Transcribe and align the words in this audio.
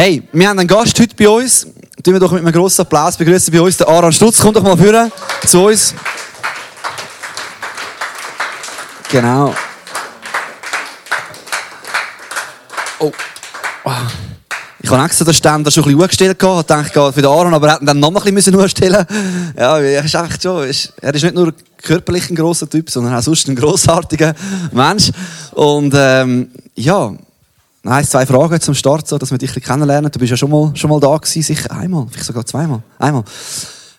Hey, 0.00 0.22
wir 0.30 0.48
haben 0.48 0.60
einen 0.60 0.68
Gast 0.68 0.96
heute 1.00 1.16
bei 1.16 1.28
uns. 1.28 1.66
Tun 2.04 2.14
wir 2.14 2.20
doch 2.20 2.30
mit 2.30 2.40
einem 2.42 2.52
grossen 2.52 2.82
Applaus 2.82 3.16
begrüßen 3.16 3.52
bei 3.52 3.60
uns 3.60 3.78
den 3.78 3.88
Aaron 3.88 4.12
Stutz. 4.12 4.38
Kommt 4.38 4.54
doch 4.54 4.62
mal 4.62 4.76
führen 4.76 5.10
zu 5.44 5.64
uns. 5.64 5.92
Genau. 9.10 9.52
Oh. 13.00 13.10
Wow. 13.82 13.94
Ich 14.78 14.88
habe 14.88 15.04
extra 15.04 15.24
den 15.24 15.34
Ständer 15.34 15.68
schon 15.72 15.84
ein 15.84 15.98
bisschen 15.98 16.38
gehabt, 16.38 16.70
dachte, 16.70 16.92
geht 16.92 17.14
für 17.14 17.22
den 17.22 17.30
Aaron, 17.30 17.54
aber 17.54 17.66
er 17.66 17.72
hätte 17.72 17.82
ihn 17.82 17.86
dann 17.86 17.98
noch 17.98 18.24
ein 18.24 18.34
bisschen 18.36 18.54
anstellen 18.54 19.04
müssen. 19.10 19.54
Ja, 19.58 19.78
er 19.80 20.04
ist 20.04 20.14
echt 20.14 20.42
schon, 20.44 20.62
er 20.62 21.14
ist 21.14 21.24
nicht 21.24 21.34
nur 21.34 21.52
körperlich 21.82 22.30
ein 22.30 22.36
grosser 22.36 22.70
Typ, 22.70 22.88
sondern 22.88 23.16
auch 23.16 23.22
sonst 23.22 23.48
ein 23.48 23.56
grossartiger 23.56 24.32
Mensch. 24.70 25.10
Und, 25.54 25.92
ähm, 25.96 26.52
ja, 26.76 27.16
Nein, 27.82 28.04
zwei 28.04 28.26
Fragen 28.26 28.60
zum 28.60 28.74
Start, 28.74 29.06
so, 29.06 29.18
dass 29.18 29.30
wir 29.30 29.38
dich 29.38 29.52
kennenlernen. 29.54 30.10
Du 30.10 30.18
bist 30.18 30.30
ja 30.30 30.36
schon 30.36 30.50
mal, 30.50 30.74
schon 30.74 30.90
mal 30.90 31.00
da 31.00 31.16
gewesen, 31.16 31.42
sicher 31.42 31.70
einmal, 31.70 32.06
vielleicht 32.10 32.26
sogar 32.26 32.44
zweimal. 32.44 32.82
Einmal. 32.98 33.24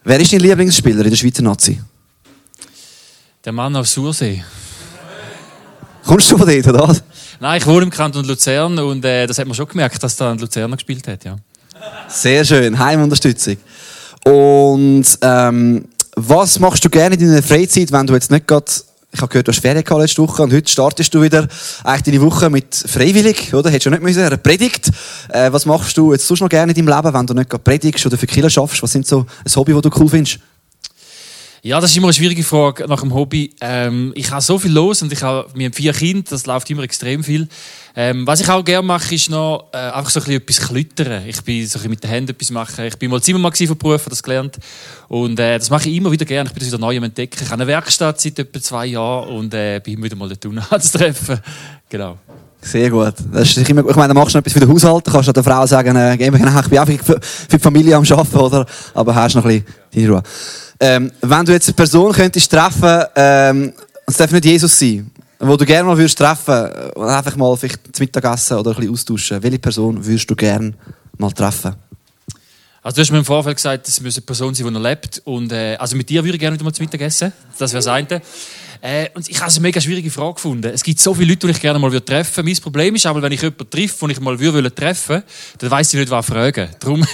Wer 0.03 0.19
ist 0.19 0.33
dein 0.33 0.41
Lieblingsspieler 0.41 1.03
in 1.03 1.09
der 1.09 1.17
Schweizer 1.17 1.43
Nazi? 1.43 1.81
Der 3.43 3.53
Mann 3.53 3.75
aus 3.75 3.93
Sursee. 3.93 4.43
Kommst 6.05 6.31
du 6.31 6.37
von 6.37 6.47
dort, 6.47 6.67
oder 6.67 6.87
was? 6.87 7.03
Nein, 7.39 7.59
ich 7.59 7.65
wohne 7.67 7.83
im 7.83 7.89
Kanton 7.89 8.25
Luzern 8.25 8.77
und 8.79 9.05
äh, 9.05 9.27
das 9.27 9.37
hat 9.37 9.45
man 9.45 9.55
schon 9.55 9.67
gemerkt, 9.67 10.01
dass 10.03 10.15
da 10.15 10.31
ein 10.31 10.39
Luzerner 10.39 10.75
gespielt 10.75 11.07
hat, 11.07 11.23
ja. 11.23 11.37
Sehr 12.09 12.43
schön, 12.43 12.77
Heimunterstützung. 12.77 13.57
Und 14.25 15.05
ähm, 15.21 15.85
was 16.15 16.59
machst 16.59 16.83
du 16.83 16.89
gerne 16.89 17.15
in 17.15 17.21
deiner 17.21 17.43
Freizeit, 17.43 17.91
wenn 17.91 18.07
du 18.07 18.13
jetzt 18.13 18.29
nicht 18.29 18.45
gerade 18.45 18.71
ich 19.11 19.21
habe 19.21 19.29
gehört, 19.29 19.47
du 19.47 19.51
hast 19.51 19.59
Ferien 19.59 19.83
gehabt 19.83 20.01
letzte 20.01 20.21
Woche 20.21 20.43
und 20.43 20.53
heute 20.53 20.69
startest 20.69 21.13
du 21.13 21.21
wieder 21.21 21.47
eigentlich 21.83 22.03
deine 22.03 22.21
Woche 22.21 22.49
mit 22.49 22.75
freiwillig, 22.75 23.53
oder? 23.53 23.69
Hättest 23.69 23.87
du 23.87 23.89
nicht 23.89 24.03
müssen, 24.03 24.23
eine 24.23 24.37
Predigt. 24.37 24.91
Äh, 25.29 25.51
was 25.51 25.65
machst 25.65 25.97
du 25.97 26.11
jetzt 26.11 26.27
sonst 26.27 26.41
noch 26.41 26.49
gerne 26.49 26.73
in 26.73 26.85
deinem 26.85 26.95
Leben, 26.95 27.13
wenn 27.13 27.25
du 27.25 27.33
nicht 27.33 27.49
gerade 27.49 27.63
predigst 27.63 28.05
oder 28.05 28.17
für 28.17 28.27
Killer 28.27 28.49
schaffst? 28.49 28.83
Was 28.83 28.91
sind 28.91 29.07
so 29.07 29.25
ein 29.45 29.55
Hobby, 29.55 29.73
das 29.73 29.81
du 29.81 29.89
cool 29.99 30.09
findest? 30.09 30.39
Ja, 31.61 31.81
das 31.81 31.91
ist 31.91 31.97
immer 31.97 32.07
eine 32.07 32.13
schwierige 32.13 32.43
Frage 32.43 32.87
nach 32.87 33.01
dem 33.01 33.13
Hobby. 33.13 33.53
Ähm, 33.59 34.13
ich 34.15 34.31
habe 34.31 34.41
so 34.41 34.57
viel 34.57 34.71
los 34.71 35.01
und 35.01 35.11
ich 35.11 35.21
habe 35.21 35.49
mir 35.55 35.73
vier 35.73 35.91
Kinder, 35.91 36.23
das 36.29 36.45
läuft 36.45 36.69
immer 36.69 36.83
extrem 36.83 37.21
viel. 37.21 37.49
Ähm, 37.97 38.25
was 38.25 38.39
ich 38.39 38.49
auch 38.49 38.63
gerne 38.63 38.87
mache, 38.87 39.13
ist 39.13 39.29
noch 39.29 39.67
äh, 39.73 39.77
einfach 39.77 40.09
so 40.09 40.21
ein 40.21 40.23
bisschen 40.25 40.41
etwas 40.41 40.67
klüttern. 40.67 41.27
Ich 41.27 41.41
bin 41.43 41.65
so 41.67 41.77
ein 41.77 41.81
bisschen 41.81 41.89
mit 41.89 42.03
den 42.03 42.09
Händen 42.09 42.31
etwas 42.31 42.51
machen. 42.51 42.85
Ich 42.85 42.97
bin 42.97 43.11
mal 43.11 43.21
Zimmermann 43.21 43.51
von 43.53 43.77
Beruf, 43.77 44.05
das 44.07 44.23
gelernt. 44.23 44.57
Und 45.09 45.37
äh, 45.37 45.57
das 45.57 45.69
mache 45.69 45.89
ich 45.89 45.95
immer 45.97 46.11
wieder 46.11 46.25
gerne. 46.25 46.47
Ich 46.47 46.53
bin 46.53 46.61
das 46.61 46.69
wieder 46.69 46.79
neu 46.79 46.95
am 46.95 47.03
Entdecken. 47.03 47.39
Ich 47.43 47.49
habe 47.49 47.61
eine 47.61 47.67
Werkstatt 47.67 48.21
seit 48.21 48.39
etwa 48.39 48.61
zwei 48.61 48.85
Jahren 48.85 49.27
und 49.29 49.53
äh, 49.53 49.81
bin 49.83 50.01
wieder 50.01 50.15
mal 50.15 50.29
den 50.29 50.39
Tunnel 50.39 50.63
zu 50.79 50.97
treffen. 50.97 51.41
Genau. 51.89 52.17
Sehr 52.61 52.89
gut. 52.89 53.13
Das 53.31 53.55
ist 53.55 53.69
immer, 53.69 53.89
ich 53.89 53.95
meine, 53.95 54.13
du 54.13 54.19
machst 54.19 54.35
noch 54.35 54.41
etwas 54.41 54.53
für 54.53 54.59
den 54.59 54.69
Haushalt. 54.69 55.07
Du 55.07 55.11
kannst 55.11 55.35
der 55.35 55.43
Frau 55.43 55.65
sagen, 55.65 55.95
äh, 55.95 56.13
ich 56.13 56.31
bin 56.31 56.45
auch 56.45 56.63
für, 56.63 56.97
für 57.03 57.19
die 57.51 57.59
Familie 57.59 57.95
am 57.95 58.03
Arbeiten, 58.03 58.37
oder? 58.37 58.65
Aber 58.93 59.15
hast 59.15 59.35
noch 59.35 59.45
ein 59.45 59.63
bisschen 59.63 59.75
deine 59.93 60.09
Ruhe. 60.09 60.23
Ähm, 60.79 61.11
wenn 61.21 61.45
du 61.45 61.53
jetzt 61.53 61.67
eine 61.67 61.75
Person 61.75 62.11
könntest 62.11 62.51
treffen, 62.51 63.03
ähm, 63.15 63.73
es 64.05 64.17
darf 64.17 64.31
nicht 64.31 64.45
Jesus 64.45 64.77
sein, 64.77 65.09
wo 65.39 65.55
du 65.55 65.65
gerne 65.65 65.87
mal 65.87 65.97
würdest 65.97 66.17
treffen, 66.17 66.69
einfach 67.01 67.35
mal 67.35 67.55
vielleicht 67.55 67.95
zum 67.95 68.03
Mittagessen 68.03 68.57
oder 68.57 68.71
ein 68.71 68.75
bisschen 68.75 68.93
austauschen. 68.93 69.43
Welche 69.43 69.59
Person 69.59 70.05
würdest 70.05 70.29
du 70.29 70.35
gerne 70.35 70.73
mal 71.17 71.31
treffen? 71.31 71.75
Also 72.81 72.95
du 72.95 73.01
hast 73.01 73.11
mir 73.11 73.17
im 73.19 73.25
Vorfeld 73.25 73.57
gesagt, 73.57 73.87
es 73.87 74.01
muss 74.01 74.15
eine 74.15 74.25
Person 74.25 74.53
sein, 74.53 74.65
die 74.65 74.71
noch 74.71 74.81
lebt. 74.81 75.21
Und, 75.25 75.51
äh, 75.51 75.75
also 75.75 75.95
mit 75.97 76.09
dir 76.09 76.23
würde 76.23 76.35
ich 76.35 76.39
gerne 76.39 76.55
wieder 76.55 76.63
mal 76.63 76.73
zum 76.73 76.85
Mittagessen. 76.85 77.33
Das 77.57 77.71
wäre 77.73 77.79
das 77.79 77.87
eine. 77.87 78.21
Äh, 78.81 79.09
und 79.13 79.27
ich 79.27 79.41
habe 79.41 79.51
eine 79.51 79.59
mega 79.59 79.81
schwierige 79.81 80.09
Frage 80.09 80.35
gefunden. 80.35 80.71
Es 80.73 80.83
gibt 80.83 80.99
so 80.99 81.13
viele 81.13 81.29
Leute, 81.29 81.47
die 81.47 81.51
ich 81.51 81.59
gerne 81.59 81.79
mal 81.79 81.91
treffen 81.99 82.37
würde. 82.37 82.49
Mein 82.49 82.61
Problem 82.61 82.95
ist 82.95 83.05
aber, 83.05 83.21
wenn 83.21 83.31
ich 83.31 83.41
jemanden 83.41 83.69
treffe, 83.69 83.97
den 83.99 84.09
ich 84.11 84.19
mal 84.21 84.39
würde 84.39 84.73
treffen 84.73 85.23
dann 85.57 85.71
weiss 85.71 85.93
ich 85.93 85.99
nicht, 85.99 86.09
was 86.09 86.25
fragen. 86.25 86.69
Darum, 86.79 87.05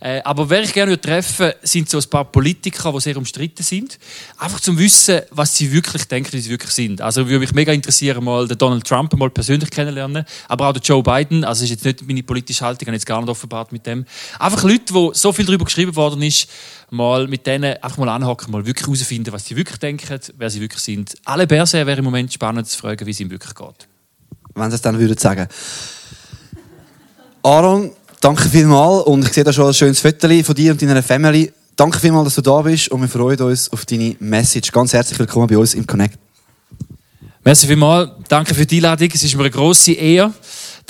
äh, 0.00 0.20
aber 0.24 0.50
wer 0.50 0.62
ich 0.62 0.72
gerne 0.72 1.00
treffen 1.00 1.52
sind 1.62 1.88
so 1.88 1.98
ein 1.98 2.10
paar 2.10 2.24
Politiker, 2.24 2.92
die 2.92 3.00
sehr 3.00 3.16
umstritten 3.16 3.62
sind. 3.62 3.98
Einfach 4.38 4.58
zum 4.58 4.78
Wissen, 4.78 5.20
was 5.30 5.56
sie 5.56 5.70
wirklich 5.70 6.04
denken, 6.06 6.32
wie 6.32 6.40
sie 6.40 6.50
wirklich 6.50 6.72
sind. 6.72 7.00
Also 7.00 7.26
würde 7.28 7.40
mich 7.40 7.52
mega 7.52 7.72
interessieren, 7.72 8.24
mal 8.24 8.48
den 8.48 8.58
Donald 8.58 8.84
Trump 8.84 9.12
mal 9.16 9.30
persönlich 9.30 9.70
kennenlernen. 9.70 10.24
Aber 10.48 10.68
auch 10.68 10.72
den 10.72 10.82
Joe 10.82 11.02
Biden. 11.02 11.44
Also 11.44 11.64
ist 11.64 11.70
jetzt 11.70 11.84
nicht 11.84 12.06
meine 12.06 12.22
politische 12.22 12.64
Haltung, 12.64 12.82
ich 12.82 12.88
habe 12.88 12.96
jetzt 12.96 13.06
gar 13.06 13.20
nicht 13.20 13.30
offenbart 13.30 13.70
mit 13.70 13.86
dem. 13.86 14.04
Einfach 14.38 14.64
Leute, 14.64 14.92
wo 14.92 15.12
so 15.12 15.32
viel 15.32 15.44
darüber 15.44 15.64
geschrieben 15.64 15.94
worden 15.94 16.22
ist, 16.22 16.48
mal 16.90 17.28
mit 17.28 17.46
denen 17.46 17.76
einfach 17.82 17.98
mal 17.98 18.08
anhocken, 18.08 18.50
mal 18.50 18.66
wirklich 18.66 18.86
herausfinden, 18.86 19.32
was 19.32 19.46
sie 19.46 19.56
wirklich 19.56 19.78
denken, 19.78 20.20
wer 20.36 20.50
sie 20.50 20.60
wirklich 20.60 20.82
sind. 20.82 21.14
Alle 21.24 21.46
Bärse 21.46 21.86
wäre 21.86 21.98
im 21.98 22.04
Moment 22.04 22.32
spannend 22.32 22.68
zu 22.68 22.78
fragen, 22.78 23.06
wie 23.06 23.10
es 23.10 23.20
ihm 23.20 23.30
wirklich 23.30 23.54
geht. 23.54 23.88
Wenn 24.54 24.70
sie 24.70 24.74
es 24.74 24.82
dann 24.82 24.98
würden 24.98 25.16
sagen. 25.16 25.46
Aaron, 27.42 27.92
danke 28.20 28.48
vielmals 28.48 29.04
und 29.04 29.24
ich 29.24 29.32
sehe 29.32 29.44
da 29.44 29.52
schon 29.52 29.68
ein 29.68 29.74
schönes 29.74 30.00
Foto 30.00 30.28
von 30.42 30.54
dir 30.54 30.72
und 30.72 30.82
deiner 30.82 31.02
Family. 31.02 31.52
Danke 31.76 31.98
vielmals, 31.98 32.26
dass 32.26 32.34
du 32.34 32.42
da 32.42 32.60
bist 32.60 32.88
und 32.88 33.00
wir 33.00 33.08
freuen 33.08 33.40
uns 33.40 33.72
auf 33.72 33.86
deine 33.86 34.16
Message. 34.18 34.70
Ganz 34.72 34.92
herzlich 34.92 35.18
willkommen 35.18 35.46
bei 35.46 35.56
uns 35.56 35.74
im 35.74 35.86
Connect. 35.86 36.18
Merci 37.42 37.66
vielmals. 37.66 38.10
Danke 38.28 38.54
für 38.54 38.66
die 38.66 38.76
Einladung. 38.76 39.08
Es 39.14 39.22
ist 39.22 39.34
mir 39.34 39.40
eine 39.40 39.50
grosse 39.50 39.92
Ehre 39.92 40.32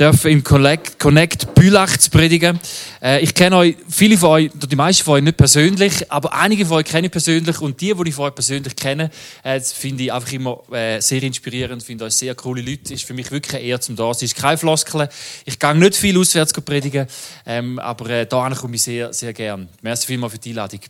dürfen 0.01 0.31
im 0.31 0.43
Connect, 0.43 0.99
Connect 0.99 1.55
Bülach 1.55 1.97
zu 1.99 2.11
predigen. 2.11 2.59
Äh, 3.03 3.21
ich 3.21 3.35
kenne 3.35 3.57
euch, 3.57 3.77
viele 3.87 4.17
von 4.17 4.31
euch, 4.31 4.51
die 4.55 4.77
meisten 4.77 5.05
von 5.05 5.15
euch 5.15 5.23
nicht 5.23 5.37
persönlich, 5.37 6.11
aber 6.11 6.33
einige 6.33 6.65
von 6.65 6.79
euch 6.79 6.87
kenne 6.87 7.07
ich 7.09 7.13
persönlich 7.13 7.61
und 7.61 7.79
die, 7.81 7.93
die 7.93 8.09
ich 8.09 8.15
von 8.15 8.25
euch 8.27 8.35
persönlich 8.35 8.75
kenne, 8.75 9.11
äh, 9.43 9.61
finde 9.61 10.05
ich 10.05 10.13
einfach 10.13 10.33
immer 10.33 10.63
äh, 10.73 11.01
sehr 11.01 11.23
inspirierend, 11.23 11.83
finde 11.83 12.07
euch 12.07 12.15
sehr 12.15 12.35
coole 12.35 12.63
Leute. 12.63 12.95
Ist 12.95 13.05
für 13.05 13.15
mich 13.15 13.31
wirklich 13.31 13.63
Ehre 13.63 13.81
zum 13.81 13.95
da. 13.95 14.11
Es 14.11 14.23
ist 14.23 14.37
kein 14.37 14.57
Floskel. 14.57 15.09
Ich 15.45 15.59
gehe 15.59 15.75
nicht 15.75 15.97
viel 15.97 16.19
auswärts 16.19 16.55
predigen, 16.55 17.07
ähm, 17.45 17.79
aber 17.79 18.09
äh, 18.09 18.27
da 18.27 18.49
komme 18.51 18.77
ich 18.77 18.83
sehr, 18.83 19.13
sehr 19.13 19.35
gern. 19.35 19.69
Merci 19.83 20.07
vielmals 20.07 20.33
für 20.33 20.39
die 20.39 20.51
Einladung. 20.51 20.81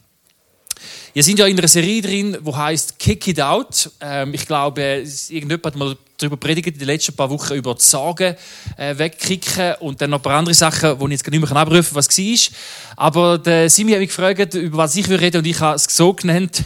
Ihr 1.14 1.24
seid 1.24 1.38
ja 1.38 1.46
in 1.46 1.58
einer 1.58 1.68
Serie 1.68 2.02
drin, 2.02 2.38
die 2.40 2.52
heißt 2.52 2.98
Kick 2.98 3.26
It 3.28 3.40
Out. 3.40 3.90
Ähm, 4.00 4.34
ich 4.34 4.46
glaube, 4.46 5.04
irgendjemand 5.28 5.66
hat 5.66 5.76
mal 5.76 5.96
darüber 6.16 6.36
predigt 6.36 6.68
in 6.68 6.78
den 6.78 6.86
letzten 6.86 7.14
paar 7.14 7.30
Wochen 7.30 7.54
über 7.54 7.74
die 7.74 7.82
Sagen 7.82 8.36
äh, 8.76 8.96
wegkicken 8.96 9.74
und 9.80 10.00
dann 10.00 10.10
noch 10.10 10.18
ein 10.18 10.22
paar 10.22 10.38
andere 10.38 10.54
Sachen, 10.54 10.98
die 10.98 11.04
ich 11.06 11.10
jetzt 11.10 11.30
nicht 11.30 11.40
mehr 11.40 11.56
abrufen 11.56 11.94
kann, 11.94 11.96
was 11.96 12.18
war. 12.18 12.58
Aber 12.96 13.38
der 13.38 13.70
Simi 13.70 13.92
hat 13.92 14.00
mich 14.00 14.08
gefragt, 14.08 14.54
über 14.54 14.78
was 14.78 14.96
ich 14.96 15.08
reden 15.08 15.38
und 15.38 15.46
ich 15.46 15.58
habe 15.60 15.76
es 15.76 15.84
so 15.84 16.12
genannt, 16.12 16.62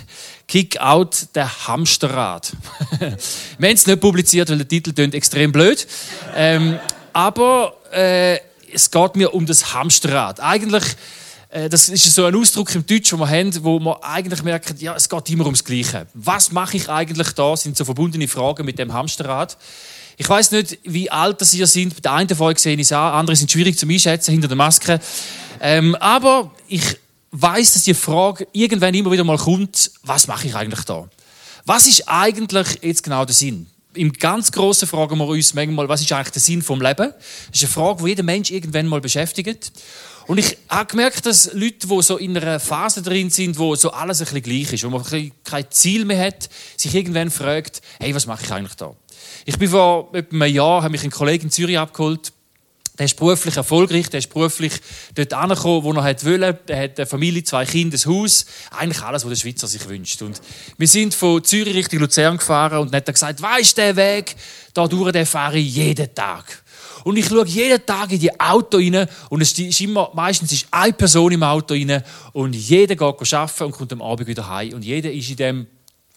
Kick 0.47 0.79
Out 0.79 1.29
der 1.35 1.67
Hamsterrad. 1.67 2.53
Wir 2.99 3.69
haben 3.69 3.75
es 3.75 3.87
nicht 3.87 4.01
publiziert, 4.01 4.51
weil 4.51 4.59
der 4.59 4.69
Titel 4.69 4.93
klingt 4.93 5.15
extrem 5.15 5.53
blöd. 5.53 5.87
Ähm, 6.35 6.79
aber 7.13 7.77
äh, 7.93 8.39
es 8.73 8.91
geht 8.91 9.17
mir 9.17 9.33
um 9.33 9.47
das 9.47 9.73
Hamsterrad. 9.73 10.41
Eigentlich 10.41 10.85
das 11.55 11.89
ist 11.89 12.13
so 12.13 12.25
ein 12.25 12.35
Ausdruck 12.35 12.75
im 12.75 12.85
Deutsch, 12.85 13.11
den 13.11 13.21
wir 13.21 13.29
haben, 13.29 13.63
wo 13.63 13.79
man 13.79 13.95
eigentlich 14.03 14.43
merkt, 14.43 14.83
ja, 14.83 14.97
es 14.97 15.09
geht 15.09 15.31
immer 15.31 15.45
ums 15.45 15.63
Gleiche. 15.63 16.09
Was 16.15 16.51
mache 16.51 16.79
ich 16.79 16.89
eigentlich 16.89 17.31
da? 17.31 17.53
Das 17.53 17.63
sind 17.63 17.77
so 17.77 17.85
verbundene 17.85 18.27
Fragen 18.27 18.65
mit 18.65 18.77
dem 18.77 18.93
Hamsterrad. 18.93 19.57
Ich 20.17 20.29
weiß 20.29 20.51
nicht, 20.51 20.79
wie 20.83 21.11
alt 21.11 21.41
das 21.41 21.55
ihr 21.55 21.69
sind. 21.69 21.95
Bei 21.95 22.01
der 22.01 22.13
einen 22.15 22.29
von 22.29 22.49
euch 22.49 22.59
sehe 22.59 22.75
ich 22.75 22.81
es 22.81 22.93
an, 22.93 23.13
andere 23.13 23.37
sind 23.37 23.53
schwierig 23.53 23.79
zu 23.79 23.87
einschätzen 23.87 24.33
hinter 24.33 24.49
der 24.49 24.57
Maske. 24.57 24.99
Ähm, 25.61 25.95
aber 25.97 26.51
ich 26.67 26.99
weiß, 27.31 27.75
dass 27.75 27.85
die 27.85 27.95
Frage 27.95 28.49
irgendwann 28.53 28.95
immer 28.95 29.13
wieder 29.13 29.25
mal 29.25 29.39
kommt: 29.39 29.93
Was 30.03 30.27
mache 30.27 30.49
ich 30.49 30.57
eigentlich 30.57 30.83
da? 30.83 31.09
Was 31.67 31.87
ist 31.87 32.09
eigentlich 32.09 32.67
jetzt 32.83 33.05
genau 33.05 33.25
der 33.25 33.35
Sinn? 33.35 33.69
Im 33.95 34.13
ganz 34.13 34.51
Großen 34.51 34.89
fragen 34.89 35.19
wir 35.19 35.27
uns 35.29 35.55
manchmal, 35.55 35.89
was 35.89 36.01
ist 36.01 36.11
eigentlich 36.11 36.33
der 36.33 36.43
Sinn 36.43 36.63
vom 36.63 36.81
Leben? 36.81 37.13
Das 37.51 37.63
ist 37.63 37.63
eine 37.63 37.73
Frage, 37.73 38.03
die 38.03 38.09
jeden 38.09 38.27
Mensch 38.27 38.51
irgendwann 38.51 38.89
mal 38.89 39.01
beschäftigt. 39.01 39.71
Und 40.27 40.39
ich 40.39 40.57
habe 40.69 40.87
gemerkt, 40.87 41.27
dass 41.27 41.53
Leute, 41.53 41.87
die 41.87 42.03
so 42.03 42.17
in 42.17 42.37
einer 42.37 42.61
Phase 42.61 43.03
drin 43.03 43.31
sind, 43.31 43.59
wo 43.59 43.75
so 43.75 43.91
alles 43.91 44.21
ein 44.21 44.25
bisschen 44.25 44.43
gleich 44.43 44.73
ist, 44.73 44.85
wo 44.85 44.91
man 44.91 45.05
kein 45.45 45.71
Ziel 45.71 46.05
mehr 46.05 46.27
hat, 46.27 46.49
sich 46.77 46.95
irgendwann 46.95 47.31
fragt, 47.31 47.83
hey, 48.01 48.15
was 48.15 48.27
mache 48.27 48.45
ich 48.45 48.53
eigentlich 48.53 48.75
da? 48.75 48.95
Ich 49.45 49.59
bin 49.59 49.69
vor 49.69 50.11
etwa 50.13 50.37
einem 50.37 50.55
Jahr, 50.55 50.83
habe 50.83 50.93
mich 50.93 51.03
einen 51.03 51.11
Kollegen 51.11 51.45
in 51.45 51.51
Zürich 51.51 51.79
abgeholt, 51.79 52.33
der 52.99 53.07
ist 53.07 53.17
beruflich 53.17 53.57
erfolgreich, 53.57 54.09
der 54.09 54.19
ist 54.19 54.33
beruflich 54.33 54.73
dort 55.15 55.33
angekommen, 55.33 55.83
wo 55.83 55.93
er 55.93 56.05
wollte. 56.05 56.61
Der 56.69 56.81
hat 56.81 56.99
eine 56.99 57.07
Familie, 57.07 57.43
zwei 57.43 57.65
Kinder, 57.65 57.99
ein 57.99 58.11
Haus. 58.11 58.47
Eigentlich 58.71 59.03
alles, 59.03 59.25
was 59.25 59.31
der 59.31 59.37
Schweizer 59.37 59.67
sich 59.67 59.89
wünscht. 59.89 60.23
Und 60.23 60.41
wir 60.79 60.87
sind 60.87 61.13
von 61.13 61.43
Zürich 61.43 61.75
Richtung 61.75 61.99
Luzern 61.99 62.37
gefahren 62.37 62.79
und 62.79 62.93
dann 62.93 62.99
hat 62.99 63.09
er 63.09 63.13
gesagt, 63.13 63.43
weisst 63.43 63.79
der 63.79 63.97
Weg, 63.97 64.37
da 64.75 64.87
durch 64.87 65.11
den 65.11 65.27
fahre 65.27 65.59
ich 65.59 65.75
jeden 65.75 66.15
Tag. 66.15 66.63
Und 67.03 67.17
ich 67.17 67.27
schaue 67.27 67.47
jeden 67.47 67.85
Tag 67.85 68.13
in 68.13 68.21
die 68.21 68.41
Auto 68.41 68.79
rein 68.79 69.09
und 69.29 69.41
es 69.41 69.59
ist 69.59 69.81
immer, 69.81 70.11
meistens 70.15 70.53
ist 70.53 70.69
eine 70.71 70.93
Person 70.93 71.33
im 71.33 71.43
Auto 71.43 71.75
rein 71.75 72.03
und 72.33 72.55
jeder 72.55 72.95
geht 72.95 73.35
arbeiten 73.35 73.65
und 73.65 73.73
kommt 73.73 73.93
am 73.93 74.03
Abend 74.03 74.27
wieder 74.27 74.49
heim 74.49 74.73
und 74.73 74.85
jeder 74.85 75.13
ist 75.13 75.31
in 75.31 75.37
dem 75.37 75.67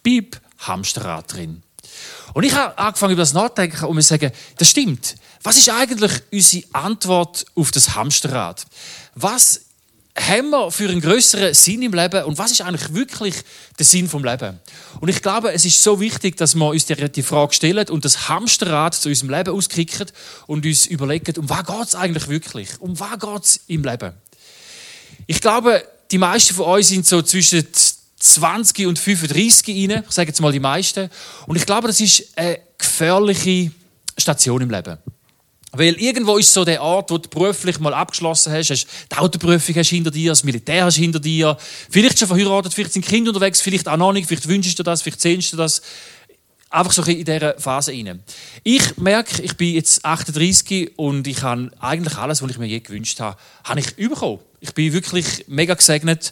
Piep 0.03 0.39
Hamsterrad 0.59 1.33
drin. 1.33 1.63
Und 2.33 2.43
ich 2.43 2.53
habe 2.53 2.77
angefangen 2.77 3.13
über 3.13 3.21
das 3.21 3.33
nachzudenken 3.33 3.85
und 3.85 3.95
mir 3.95 4.01
sagen, 4.01 4.31
das 4.57 4.69
stimmt. 4.69 5.15
Was 5.43 5.57
ist 5.57 5.69
eigentlich 5.69 6.11
unsere 6.31 6.63
Antwort 6.73 7.45
auf 7.55 7.71
das 7.71 7.95
Hamsterrad? 7.95 8.65
Was 9.15 9.61
haben 10.19 10.49
wir 10.49 10.71
für 10.71 10.89
einen 10.89 11.01
größeren 11.01 11.53
Sinn 11.53 11.83
im 11.83 11.93
Leben 11.93 12.23
und 12.23 12.37
was 12.37 12.51
ist 12.51 12.61
eigentlich 12.61 12.93
wirklich 12.93 13.35
der 13.77 13.85
Sinn 13.85 14.09
vom 14.09 14.23
Leben? 14.23 14.59
Und 14.99 15.09
ich 15.09 15.21
glaube, 15.21 15.51
es 15.53 15.63
ist 15.63 15.81
so 15.81 15.99
wichtig, 15.99 16.37
dass 16.37 16.55
wir 16.55 16.67
uns 16.67 16.85
die, 16.85 17.23
Frage 17.23 17.53
stellen 17.53 17.87
und 17.89 18.03
das 18.03 18.27
Hamsterrad 18.27 18.95
zu 18.95 19.09
unserem 19.09 19.29
Leben 19.29 19.53
auskicken 19.53 20.07
und 20.47 20.65
uns 20.65 20.87
überlegen, 20.87 21.37
um 21.37 21.49
was 21.49 21.65
geht 21.65 21.87
es 21.87 21.95
eigentlich 21.95 22.27
wirklich? 22.27 22.69
Um 22.79 22.99
was 22.99 23.19
geht 23.19 23.43
es 23.43 23.59
im 23.67 23.83
Leben? 23.83 24.13
Ich 25.27 25.39
glaube, 25.39 25.83
die 26.11 26.17
meisten 26.17 26.55
von 26.55 26.65
euch 26.65 26.87
sind 26.87 27.05
so 27.05 27.21
zwischen 27.21 27.67
20 28.19 28.87
und 28.87 28.99
35 28.99 29.67
rein. 29.69 30.03
Ich 30.07 30.11
sage 30.11 30.29
jetzt 30.29 30.41
mal 30.41 30.51
die 30.51 30.59
meisten. 30.59 31.09
Und 31.45 31.55
ich 31.55 31.65
glaube, 31.65 31.87
das 31.87 31.99
ist 31.99 32.37
eine 32.37 32.59
gefährliche 32.77 33.71
Station 34.17 34.61
im 34.61 34.69
Leben. 34.69 34.97
Weil 35.73 35.93
irgendwo 35.95 36.37
ist 36.37 36.53
so 36.53 36.65
der 36.65 36.81
Ort, 36.81 37.11
wo 37.11 37.17
du 37.17 37.29
beruflich 37.29 37.79
mal 37.79 37.93
abgeschlossen 37.93 38.51
hast, 38.51 38.71
hast 38.71 38.87
die 39.11 39.17
Autoprüfung 39.17 39.75
hast 39.75 39.89
hinter 39.89 40.09
dir, 40.09 40.31
das 40.31 40.43
Militär 40.43 40.85
hast 40.85 40.95
hinter 40.95 41.19
dir, 41.19 41.57
vielleicht 41.89 42.17
schon 42.17 42.27
verheiratet, 42.27 42.73
vielleicht 42.73 42.93
sind 42.93 43.05
Kinder 43.05 43.29
unterwegs, 43.29 43.61
vielleicht 43.61 43.87
auch 43.87 43.97
noch 43.97 44.13
nicht, 44.13 44.27
vielleicht 44.27 44.47
wünschst 44.47 44.79
du 44.79 44.83
das, 44.83 45.01
vielleicht 45.01 45.21
sehnst 45.21 45.53
du 45.53 45.57
das. 45.57 45.81
Einfach 46.69 46.91
so 46.91 47.03
in 47.03 47.23
dieser 47.23 47.59
Phase 47.59 47.91
rein. 47.91 48.23
Ich 48.63 48.97
merke, 48.97 49.41
ich 49.41 49.55
bin 49.55 49.73
jetzt 49.73 50.03
38 50.03 50.97
und 50.97 51.27
ich 51.27 51.43
habe 51.43 51.71
eigentlich 51.79 52.17
alles, 52.17 52.41
was 52.41 52.49
ich 52.49 52.57
mir 52.57 52.65
je 52.65 52.79
gewünscht 52.79 53.19
habe, 53.19 53.37
habe 53.63 53.79
ich 53.79 53.95
bekommen. 53.95 54.39
Ich 54.59 54.73
bin 54.73 54.91
wirklich 54.93 55.45
mega 55.47 55.73
gesegnet 55.73 56.31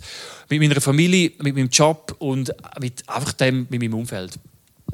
mit 0.49 0.59
meiner 0.59 0.81
Familie, 0.81 1.31
mit 1.39 1.55
meinem 1.55 1.69
Job 1.69 2.15
und 2.19 2.53
mit 2.79 3.07
einfach 3.07 3.33
dem, 3.33 3.67
mit 3.69 3.81
meinem 3.81 3.93
Umfeld. 3.93 4.39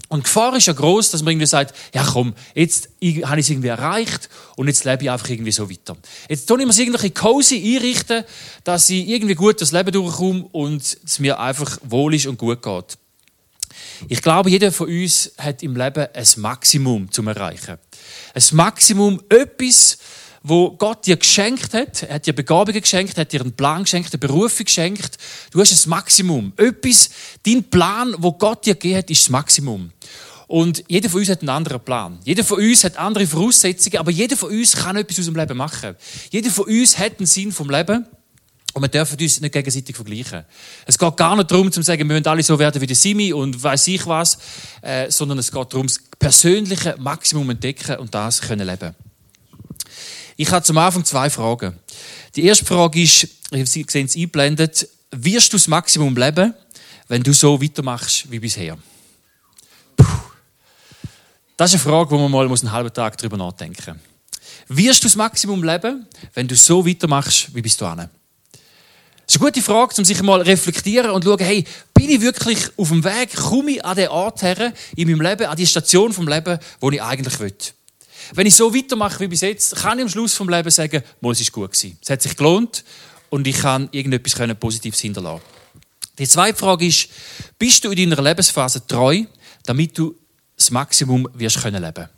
Und 0.07 0.19
die 0.19 0.23
Gefahr 0.23 0.55
ist 0.57 0.67
ja 0.67 0.73
groß, 0.73 1.11
dass 1.11 1.21
man 1.21 1.31
irgendwie 1.31 1.47
sagt, 1.47 1.73
ja 1.93 2.03
komm, 2.03 2.33
jetzt 2.53 2.89
habe 3.23 3.39
ich 3.39 3.45
es 3.45 3.49
irgendwie 3.49 3.69
erreicht 3.69 4.29
und 4.57 4.67
jetzt 4.67 4.83
lebe 4.83 5.03
ich 5.03 5.11
einfach 5.11 5.29
irgendwie 5.29 5.51
so 5.51 5.69
weiter. 5.69 5.95
Jetzt 6.27 6.47
tue 6.47 6.61
ich 6.61 6.67
mir 6.67 6.83
irgendwie 6.83 7.11
cozy 7.11 7.75
einrichten, 7.77 8.23
dass 8.63 8.89
ich 8.89 9.07
irgendwie 9.07 9.35
gut 9.35 9.61
das 9.61 9.71
Leben 9.71 9.91
durchkomme 9.91 10.47
und 10.51 10.81
es 10.81 11.19
mir 11.19 11.39
einfach 11.39 11.77
wohl 11.83 12.13
ist 12.13 12.27
und 12.27 12.37
gut 12.37 12.61
geht. 12.61 12.97
Ich 14.09 14.21
glaube, 14.21 14.49
jeder 14.49 14.71
von 14.71 14.87
uns 14.87 15.31
hat 15.37 15.63
im 15.63 15.75
Leben 15.75 16.07
ein 16.13 16.27
Maximum 16.37 17.11
zum 17.11 17.27
Erreichen. 17.27 17.77
Ein 18.33 18.43
Maximum, 18.51 19.21
etwas, 19.29 19.97
wo 20.43 20.71
Gott 20.71 21.05
dir 21.05 21.17
geschenkt 21.17 21.73
hat. 21.73 22.03
Er 22.03 22.15
hat 22.15 22.25
dir 22.25 22.33
Begabungen 22.33 22.81
geschenkt, 22.81 23.17
hat 23.17 23.31
dir 23.31 23.41
einen 23.41 23.53
Plan 23.53 23.83
geschenkt, 23.83 24.13
eine 24.13 24.19
Berufung 24.19 24.65
geschenkt. 24.65 25.17
Du 25.51 25.59
hast 25.59 25.71
ein 25.71 25.89
Maximum. 25.89 26.53
Etwas, 26.57 27.09
dein 27.43 27.63
Plan, 27.63 28.15
wo 28.17 28.31
Gott 28.31 28.65
dir 28.65 28.75
gegeben 28.75 28.97
hat, 28.97 29.09
ist 29.09 29.23
das 29.23 29.29
Maximum. 29.29 29.91
Und 30.47 30.83
jeder 30.87 31.09
von 31.09 31.21
uns 31.21 31.29
hat 31.29 31.41
einen 31.41 31.49
anderen 31.49 31.79
Plan. 31.79 32.19
Jeder 32.25 32.43
von 32.43 32.59
uns 32.59 32.83
hat 32.83 32.97
andere 32.97 33.25
Voraussetzungen, 33.25 33.97
aber 33.97 34.11
jeder 34.11 34.35
von 34.35 34.49
uns 34.49 34.75
kann 34.75 34.97
etwas 34.97 35.19
aus 35.19 35.25
dem 35.25 35.35
Leben 35.35 35.55
machen. 35.55 35.95
Jeder 36.29 36.49
von 36.49 36.65
uns 36.65 36.97
hat 36.97 37.19
einen 37.19 37.25
Sinn 37.25 37.51
vom 37.51 37.69
Leben. 37.69 38.05
Und 38.73 38.81
wir 38.81 38.89
dürfen 38.89 39.17
uns 39.19 39.41
nicht 39.41 39.51
gegenseitig 39.51 39.95
vergleichen. 39.95 40.45
Es 40.85 40.97
geht 40.97 41.17
gar 41.17 41.35
nicht 41.35 41.51
darum, 41.51 41.71
zu 41.71 41.81
sagen, 41.81 42.07
wir 42.07 42.15
müssen 42.15 42.27
alle 42.27 42.43
so 42.43 42.57
werden 42.57 42.81
wie 42.81 42.87
der 42.87 42.95
Simi 42.95 43.33
und 43.33 43.61
weiß 43.61 43.87
ich 43.87 44.05
was, 44.07 44.37
äh, 44.81 45.11
sondern 45.11 45.39
es 45.39 45.51
geht 45.51 45.73
darum, 45.73 45.87
das 45.87 45.99
persönliche 46.17 46.95
Maximum 46.97 47.49
entdecken 47.49 47.97
und 47.97 48.13
das 48.15 48.41
können 48.41 48.65
leben. 48.65 48.95
Ich 50.41 50.49
habe 50.49 50.65
zum 50.65 50.79
Anfang 50.79 51.05
zwei 51.05 51.29
Fragen. 51.29 51.77
Die 52.35 52.45
erste 52.45 52.65
Frage 52.65 52.99
ist, 52.99 53.27
Sie 53.51 53.85
sehen 53.87 54.07
es 54.07 54.15
eingeblendet, 54.15 54.89
wirst 55.11 55.53
du 55.53 55.57
das 55.57 55.67
Maximum 55.67 56.17
leben, 56.17 56.55
wenn 57.07 57.21
du 57.21 57.31
so 57.31 57.61
weitermachst 57.61 58.31
wie 58.31 58.39
bisher? 58.39 58.75
Puh. 59.95 60.03
Das 61.57 61.71
ist 61.71 61.85
eine 61.85 61.93
Frage, 61.93 62.09
wo 62.09 62.17
man 62.17 62.31
mal 62.31 62.47
einen 62.47 62.71
halben 62.71 62.91
Tag 62.91 63.19
darüber 63.19 63.37
nachdenken 63.37 63.99
muss. 64.67 64.79
Wirst 64.83 65.03
du 65.03 65.09
das 65.09 65.15
Maximum 65.15 65.63
leben, 65.63 66.07
wenn 66.33 66.47
du 66.47 66.55
so 66.55 66.87
weitermachst 66.87 67.53
wie 67.53 67.61
bis 67.61 67.77
dahin? 67.77 68.09
Das 69.27 69.35
ist 69.35 69.41
eine 69.43 69.51
gute 69.51 69.61
Frage, 69.61 69.93
um 69.95 70.05
sich 70.05 70.23
mal 70.23 70.41
reflektieren 70.41 71.11
und 71.11 71.23
schauen, 71.23 71.37
hey, 71.37 71.63
bin 71.93 72.09
ich 72.09 72.21
wirklich 72.21 72.57
auf 72.77 72.89
dem 72.89 73.03
Weg, 73.03 73.35
komme 73.35 73.73
ich 73.73 73.85
an 73.85 73.95
den 73.95 74.07
Ort 74.07 74.41
her 74.41 74.73
in 74.95 75.07
meinem 75.07 75.21
Leben, 75.21 75.45
an 75.45 75.55
die 75.55 75.67
Station 75.67 76.11
vom 76.11 76.27
Leben, 76.27 76.57
wo 76.79 76.89
ich 76.89 76.99
eigentlich 76.99 77.39
will? 77.39 77.53
Wenn 78.33 78.47
ich 78.47 78.55
so 78.55 78.73
weitermache 78.73 79.19
wie 79.19 79.27
bis 79.27 79.41
jetzt, 79.41 79.75
kann 79.75 79.99
ich 79.99 80.03
am 80.03 80.09
Schluss 80.09 80.33
vom 80.33 80.49
Leben 80.49 80.69
sagen, 80.69 81.03
es 81.21 81.41
ist 81.41 81.51
gut 81.51 81.71
gewesen. 81.71 81.97
Es 82.01 82.09
hat 82.09 82.21
sich 82.21 82.35
gelohnt 82.35 82.83
und 83.29 83.47
ich 83.47 83.57
kann 83.57 83.89
irgendetwas 83.91 84.35
Positives 84.59 84.99
hinterlassen. 84.99 85.43
Die 86.17 86.27
zweite 86.27 86.57
Frage 86.57 86.85
ist, 86.85 87.09
bist 87.57 87.83
du 87.83 87.91
in 87.91 88.09
deiner 88.09 88.21
Lebensphase 88.21 88.85
treu, 88.85 89.23
damit 89.65 89.97
du 89.97 90.15
das 90.55 90.71
Maximum 90.71 91.27
wirst 91.33 91.61
können 91.61 91.81
leben 91.81 92.09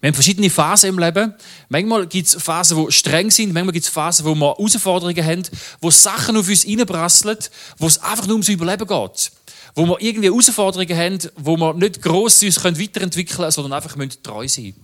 wir 0.00 0.08
haben 0.08 0.14
verschiedene 0.14 0.48
Phasen 0.48 0.90
im 0.90 0.98
Leben. 0.98 1.34
Manchmal 1.68 2.06
gibt 2.06 2.28
es 2.28 2.40
Phasen, 2.40 2.84
die 2.84 2.92
streng 2.92 3.30
sind, 3.30 3.52
manchmal 3.52 3.72
gibt 3.72 3.84
es 3.84 3.90
Phasen, 3.90 4.24
wo 4.24 4.34
wir 4.34 4.54
Herausforderungen 4.56 5.24
haben, 5.24 5.42
wo 5.80 5.90
Sachen 5.90 6.36
auf 6.36 6.48
uns 6.48 6.66
reinprasseln, 6.66 7.38
wo 7.78 7.86
es 7.86 7.98
einfach 7.98 8.26
nur 8.26 8.34
ums 8.34 8.48
Überleben 8.48 8.86
geht. 8.86 9.32
Wo 9.78 9.86
wir 9.86 10.00
irgendwie 10.00 10.26
Herausforderungen 10.26 10.96
haben, 10.96 11.18
wo 11.36 11.56
wir 11.56 11.72
nicht 11.72 12.02
gross 12.02 12.42
uns 12.42 12.64
weiterentwickeln 12.64 13.36
können, 13.36 13.50
sondern 13.52 13.74
einfach 13.74 13.96
treu 14.24 14.48
sein 14.48 14.74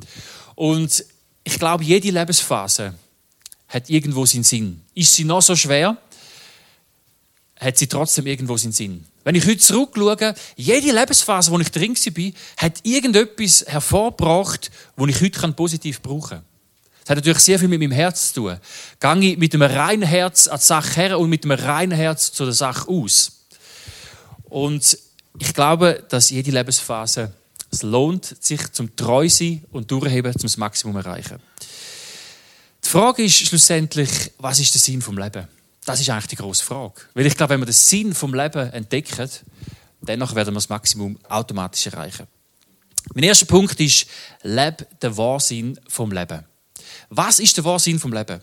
Und 0.54 1.04
ich 1.42 1.58
glaube, 1.58 1.82
jede 1.82 2.12
Lebensphase 2.12 2.94
hat 3.66 3.90
irgendwo 3.90 4.24
seinen 4.24 4.44
Sinn. 4.44 4.82
Ist 4.94 5.12
sie 5.12 5.24
noch 5.24 5.42
so 5.42 5.56
schwer, 5.56 5.96
hat 7.58 7.76
sie 7.76 7.88
trotzdem 7.88 8.28
irgendwo 8.28 8.56
seinen 8.56 8.70
Sinn. 8.70 9.04
Wenn 9.24 9.34
ich 9.34 9.44
heute 9.44 9.58
zurückschaue, 9.58 10.32
jede 10.54 10.92
Lebensphase, 10.92 11.50
wo 11.50 11.58
ich 11.58 11.72
drin 11.72 11.96
war, 11.96 12.32
hat 12.58 12.74
irgendetwas 12.84 13.64
hervorgebracht, 13.66 14.70
das 14.96 15.08
ich 15.08 15.20
heute 15.20 15.52
positiv 15.54 16.02
brauchen 16.02 16.28
kann. 16.28 16.44
Das 17.00 17.10
hat 17.10 17.16
natürlich 17.16 17.40
sehr 17.40 17.58
viel 17.58 17.66
mit 17.66 17.80
meinem 17.80 17.90
Herz 17.90 18.32
zu 18.32 18.42
tun. 18.42 18.58
Gehe 19.00 19.32
ich 19.32 19.38
mit 19.38 19.54
einem 19.54 19.68
reinen 19.68 20.06
Herz 20.06 20.46
an 20.46 20.60
die 20.60 20.64
Sache 20.64 20.94
her 21.00 21.18
und 21.18 21.30
mit 21.30 21.42
einem 21.42 21.58
reinen 21.58 21.98
Herz 21.98 22.30
zu 22.30 22.44
der 22.44 22.54
Sache 22.54 22.88
aus. 22.88 23.43
Und 24.54 24.96
ich 25.40 25.52
glaube, 25.52 26.04
dass 26.10 26.30
jede 26.30 26.52
Lebensphase 26.52 27.32
es 27.72 27.82
lohnt, 27.82 28.36
sich 28.40 28.70
zum 28.70 28.94
treu 28.94 29.28
sein 29.28 29.64
und 29.72 29.90
durchheben, 29.90 30.30
zum 30.30 30.42
das 30.42 30.56
Maximum 30.56 30.94
erreichen. 30.94 31.40
Die 32.84 32.88
Frage 32.88 33.24
ist 33.24 33.34
schlussendlich, 33.34 34.30
was 34.38 34.60
ist 34.60 34.72
der 34.72 34.80
Sinn 34.80 35.02
vom 35.02 35.18
Leben? 35.18 35.48
Das 35.84 36.00
ist 36.00 36.08
eigentlich 36.08 36.28
die 36.28 36.36
große 36.36 36.64
Frage. 36.64 36.94
Weil 37.14 37.26
ich 37.26 37.36
glaube, 37.36 37.54
wenn 37.54 37.62
wir 37.62 37.66
den 37.66 37.72
Sinn 37.72 38.14
vom 38.14 38.32
Leben 38.32 38.70
entdecken, 38.70 39.28
dann 40.02 40.20
werden 40.20 40.36
wir 40.36 40.44
das 40.44 40.68
Maximum 40.68 41.18
automatisch 41.28 41.86
erreichen. 41.86 42.28
Mein 43.12 43.24
erster 43.24 43.46
Punkt 43.46 43.80
ist, 43.80 44.06
lebe 44.44 44.86
den 45.02 45.16
Wahnsinn 45.16 45.80
vom 45.88 46.12
Leben. 46.12 46.44
Was 47.08 47.40
ist 47.40 47.56
der 47.56 47.64
Wahnsinn 47.64 47.98
vom 47.98 48.12
Leben? 48.12 48.40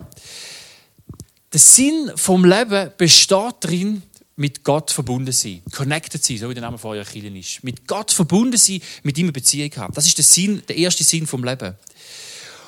Der 1.53 1.59
Sinn 1.61 2.11
vom 2.17 2.43
Leben 2.43 2.91
besteht 2.97 3.55
darin, 3.61 4.03
mit 4.41 4.63
Gott 4.63 4.91
verbunden 4.91 5.31
sein, 5.31 5.61
connected 5.71 6.23
sein, 6.23 6.37
so 6.37 6.49
wie 6.49 6.53
der 6.53 6.63
Name 6.63 6.77
von 6.77 6.91
eurer 6.91 7.05
Kirche 7.05 7.37
ist. 7.37 7.63
Mit 7.63 7.87
Gott 7.87 8.11
verbunden 8.11 8.57
sein, 8.57 8.81
mit 9.03 9.17
ihm 9.17 9.25
eine 9.25 9.31
Beziehung 9.31 9.71
haben. 9.77 9.93
Das 9.93 10.07
ist 10.07 10.17
der 10.17 10.25
Sinn, 10.25 10.63
der 10.67 10.75
erste 10.75 11.03
Sinn 11.03 11.27
vom 11.27 11.43
Leben. 11.43 11.75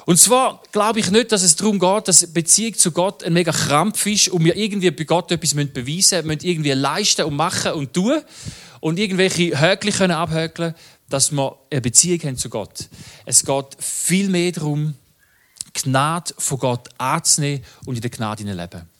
Und 0.05 0.19
zwar 0.19 0.61
glaube 0.71 0.99
ich 0.99 1.11
nicht, 1.11 1.31
dass 1.31 1.43
es 1.43 1.55
darum 1.55 1.79
geht, 1.79 2.07
dass 2.07 2.31
Beziehung 2.31 2.75
zu 2.75 2.91
Gott 2.91 3.23
ein 3.23 3.33
mega 3.33 3.51
Krampf 3.51 4.05
ist 4.05 4.27
und 4.29 4.43
wir 4.43 4.55
irgendwie 4.55 4.91
bei 4.91 5.03
Gott 5.03 5.31
etwas 5.31 5.53
beweisen 5.53 6.27
müssen, 6.27 6.45
irgendwie 6.45 6.71
leisten 6.71 7.25
und 7.25 7.35
machen 7.35 7.71
und 7.73 7.93
tun 7.93 8.21
und 8.81 8.99
irgendwelche 8.99 9.59
Höckchen 9.59 9.93
können 9.93 10.13
abhökeln, 10.13 10.75
dass 11.09 11.31
wir 11.31 11.57
eine 11.71 11.81
Beziehung 11.81 12.19
haben 12.23 12.37
zu 12.37 12.49
Gott. 12.49 12.89
Es 13.25 13.45
geht 13.45 13.65
viel 13.79 14.29
mehr 14.29 14.51
darum, 14.51 14.95
Gnade 15.73 16.33
von 16.37 16.59
Gott 16.59 16.89
anzunehmen 16.97 17.63
und 17.85 17.95
in 17.95 18.01
der 18.01 18.11
Gnade 18.11 18.43
leben. 18.43 18.92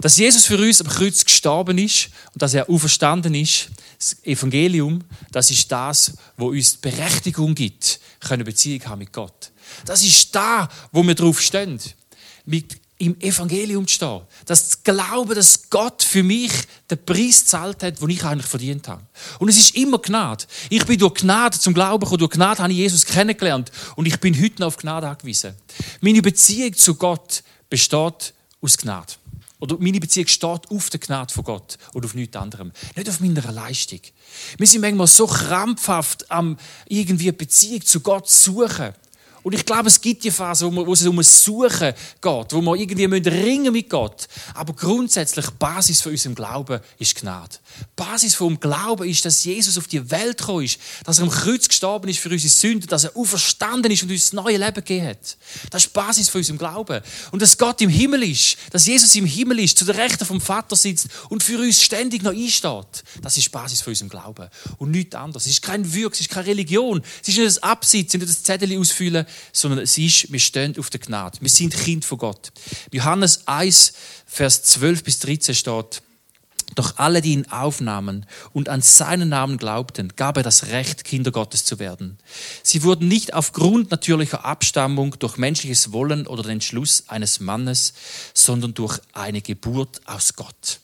Dass 0.00 0.16
Jesus 0.16 0.46
für 0.46 0.58
uns 0.58 0.80
am 0.80 0.88
Kreuz 0.88 1.24
gestorben 1.24 1.78
ist 1.78 2.10
und 2.32 2.42
dass 2.42 2.54
er 2.54 2.68
auferstanden 2.68 3.34
ist, 3.34 3.68
das 3.98 4.16
Evangelium, 4.24 5.02
das 5.32 5.50
ist 5.50 5.70
das, 5.72 6.12
wo 6.36 6.48
uns 6.48 6.72
die 6.72 6.90
Berechtigung 6.90 7.54
gibt, 7.54 8.00
eine 8.28 8.44
Beziehung 8.44 8.84
haben 8.86 8.98
mit 8.98 9.12
Gott. 9.12 9.52
Das 9.84 10.02
ist 10.02 10.34
da, 10.34 10.68
wo 10.92 11.02
wir 11.02 11.14
drauf 11.14 11.40
stehen. 11.40 11.80
Mit 12.44 12.80
im 12.98 13.20
Evangelium 13.20 13.86
zu 13.86 13.94
stehen. 13.94 14.20
Das 14.46 14.70
zu 14.70 14.78
glauben, 14.82 15.34
dass 15.34 15.68
Gott 15.68 16.02
für 16.02 16.22
mich 16.22 16.52
den 16.90 17.04
Preis 17.04 17.40
gezahlt 17.40 17.82
hat, 17.82 18.00
den 18.00 18.08
ich 18.08 18.24
eigentlich 18.24 18.46
verdient 18.46 18.88
habe. 18.88 19.02
Und 19.38 19.48
es 19.48 19.58
ist 19.58 19.76
immer 19.76 19.98
Gnade. 19.98 20.44
Ich 20.70 20.84
bin 20.86 20.98
durch 20.98 21.14
Gnade 21.14 21.58
zum 21.58 21.74
Glauben 21.74 22.00
gekommen. 22.00 22.20
Durch 22.20 22.30
Gnade 22.30 22.62
habe 22.62 22.72
ich 22.72 22.78
Jesus 22.78 23.04
kennengelernt. 23.04 23.70
Und 23.96 24.06
ich 24.06 24.18
bin 24.18 24.40
heute 24.40 24.60
noch 24.60 24.68
auf 24.68 24.78
Gnade 24.78 25.08
angewiesen. 25.08 25.54
Meine 26.00 26.22
Beziehung 26.22 26.74
zu 26.74 26.94
Gott 26.94 27.42
besteht 27.68 28.32
aus 28.62 28.78
Gnade. 28.78 29.12
Oder 29.58 29.78
meine 29.78 30.00
Beziehung 30.00 30.26
steht 30.26 30.70
auf 30.70 30.90
der 30.90 31.00
Gnade 31.00 31.32
von 31.32 31.44
Gott 31.44 31.78
und 31.94 32.04
auf 32.04 32.14
nichts 32.14 32.36
anderem. 32.36 32.72
Nicht 32.94 33.08
auf 33.08 33.20
meiner 33.20 33.52
Leistung. 33.52 34.00
Wir 34.58 34.66
sind 34.66 34.82
manchmal 34.82 35.06
so 35.06 35.26
krampfhaft 35.26 36.30
am 36.30 36.58
irgendwie 36.86 37.32
Beziehung 37.32 37.82
zu 37.82 38.00
Gott 38.00 38.28
suchen 38.28 38.92
Und 39.46 39.52
ich 39.52 39.64
glaube, 39.64 39.86
es 39.86 40.00
gibt 40.00 40.24
die 40.24 40.32
Phase, 40.32 40.66
wo, 40.66 40.84
wo 40.84 40.92
es 40.92 41.06
um 41.06 41.20
ein 41.20 41.22
Suchen 41.22 41.92
geht, 42.20 42.52
wo 42.52 42.60
wir 42.60 42.74
irgendwie 42.74 43.06
müssen 43.06 43.28
ringen 43.28 43.72
mit 43.72 43.88
Gott. 43.88 44.26
Aber 44.54 44.72
grundsätzlich, 44.72 45.48
Basis 45.50 46.00
von 46.00 46.10
unserem 46.10 46.34
Glauben 46.34 46.80
ist 46.98 47.14
Gnade. 47.14 47.54
Basis 47.94 48.34
vom 48.34 48.58
Glauben 48.58 49.08
ist, 49.08 49.24
dass 49.24 49.44
Jesus 49.44 49.78
auf 49.78 49.86
die 49.86 50.10
Welt 50.10 50.38
gekommen 50.38 50.64
ist, 50.64 50.80
dass 51.04 51.20
er 51.20 51.26
am 51.26 51.30
Kreuz 51.30 51.68
gestorben 51.68 52.08
ist 52.08 52.18
für 52.18 52.28
unsere 52.28 52.50
Sünden, 52.50 52.88
dass 52.88 53.04
er 53.04 53.16
auferstanden 53.16 53.92
ist 53.92 54.02
und 54.02 54.10
uns 54.10 54.24
das 54.24 54.32
neue 54.32 54.56
Leben 54.56 54.74
gegeben 54.74 55.06
hat. 55.06 55.36
Das 55.70 55.84
ist 55.84 55.94
die 55.94 55.96
Basis 55.96 56.28
von 56.28 56.40
unserem 56.40 56.58
Glauben. 56.58 57.00
Und 57.30 57.40
dass 57.40 57.56
Gott 57.56 57.80
im 57.82 57.88
Himmel 57.88 58.24
ist, 58.24 58.56
dass 58.72 58.84
Jesus 58.84 59.14
im 59.14 59.26
Himmel 59.26 59.60
ist, 59.60 59.78
zu 59.78 59.84
der 59.84 59.96
Rechten 59.96 60.24
vom 60.24 60.40
Vater 60.40 60.74
sitzt 60.74 61.06
und 61.28 61.44
für 61.44 61.60
uns 61.60 61.80
ständig 61.80 62.24
noch 62.24 62.32
einsteht. 62.32 63.04
Das 63.22 63.36
ist 63.36 63.44
die 63.44 63.50
Basis 63.50 63.80
von 63.80 63.92
unserem 63.92 64.08
Glauben. 64.08 64.48
Und 64.78 64.90
nichts 64.90 65.14
anderes. 65.14 65.46
Es 65.46 65.52
ist 65.52 65.62
kein 65.62 65.94
Wirk, 65.94 66.14
es 66.14 66.22
ist 66.22 66.30
keine 66.30 66.48
Religion. 66.48 67.00
Es 67.22 67.28
ist 67.28 67.36
nicht 67.36 67.46
das 67.46 67.62
Absitzen, 67.62 68.18
nicht 68.18 68.28
das 68.28 68.42
Zettel 68.42 68.76
ausfüllen, 68.76 69.24
sondern 69.52 69.80
es 69.80 69.98
ist, 69.98 70.32
wir 70.32 70.40
stehen 70.40 70.78
auf 70.78 70.90
der 70.90 71.00
Gnade. 71.00 71.38
Wir 71.40 71.50
sind 71.50 71.74
Kind 71.76 72.04
von 72.04 72.18
Gott. 72.18 72.52
Johannes 72.92 73.46
1, 73.46 73.92
Vers 74.26 74.62
12 74.64 75.04
bis 75.04 75.18
13 75.20 75.54
steht, 75.54 76.02
doch 76.74 76.98
alle, 76.98 77.22
die 77.22 77.32
ihn 77.32 77.50
aufnahmen 77.50 78.26
und 78.52 78.68
an 78.68 78.82
seinen 78.82 79.28
Namen 79.28 79.56
glaubten, 79.56 80.12
gab 80.16 80.36
er 80.36 80.42
das 80.42 80.66
Recht, 80.66 81.04
Kinder 81.04 81.30
Gottes 81.30 81.64
zu 81.64 81.78
werden. 81.78 82.18
Sie 82.62 82.82
wurden 82.82 83.08
nicht 83.08 83.34
aufgrund 83.34 83.90
natürlicher 83.90 84.44
Abstammung 84.44 85.16
durch 85.18 85.36
menschliches 85.36 85.92
Wollen 85.92 86.26
oder 86.26 86.42
den 86.42 86.52
Entschluss 86.52 87.04
eines 87.08 87.40
Mannes, 87.40 87.94
sondern 88.34 88.74
durch 88.74 89.00
eine 89.12 89.40
Geburt 89.40 90.00
aus 90.06 90.34
Gott. 90.34 90.80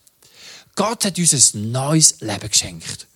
Gott 0.77 1.05
hat 1.05 1.19
uns 1.19 1.55
ein 1.55 1.73
neues 1.73 2.21
Leben 2.21 2.49
geschenkt. 2.49 3.09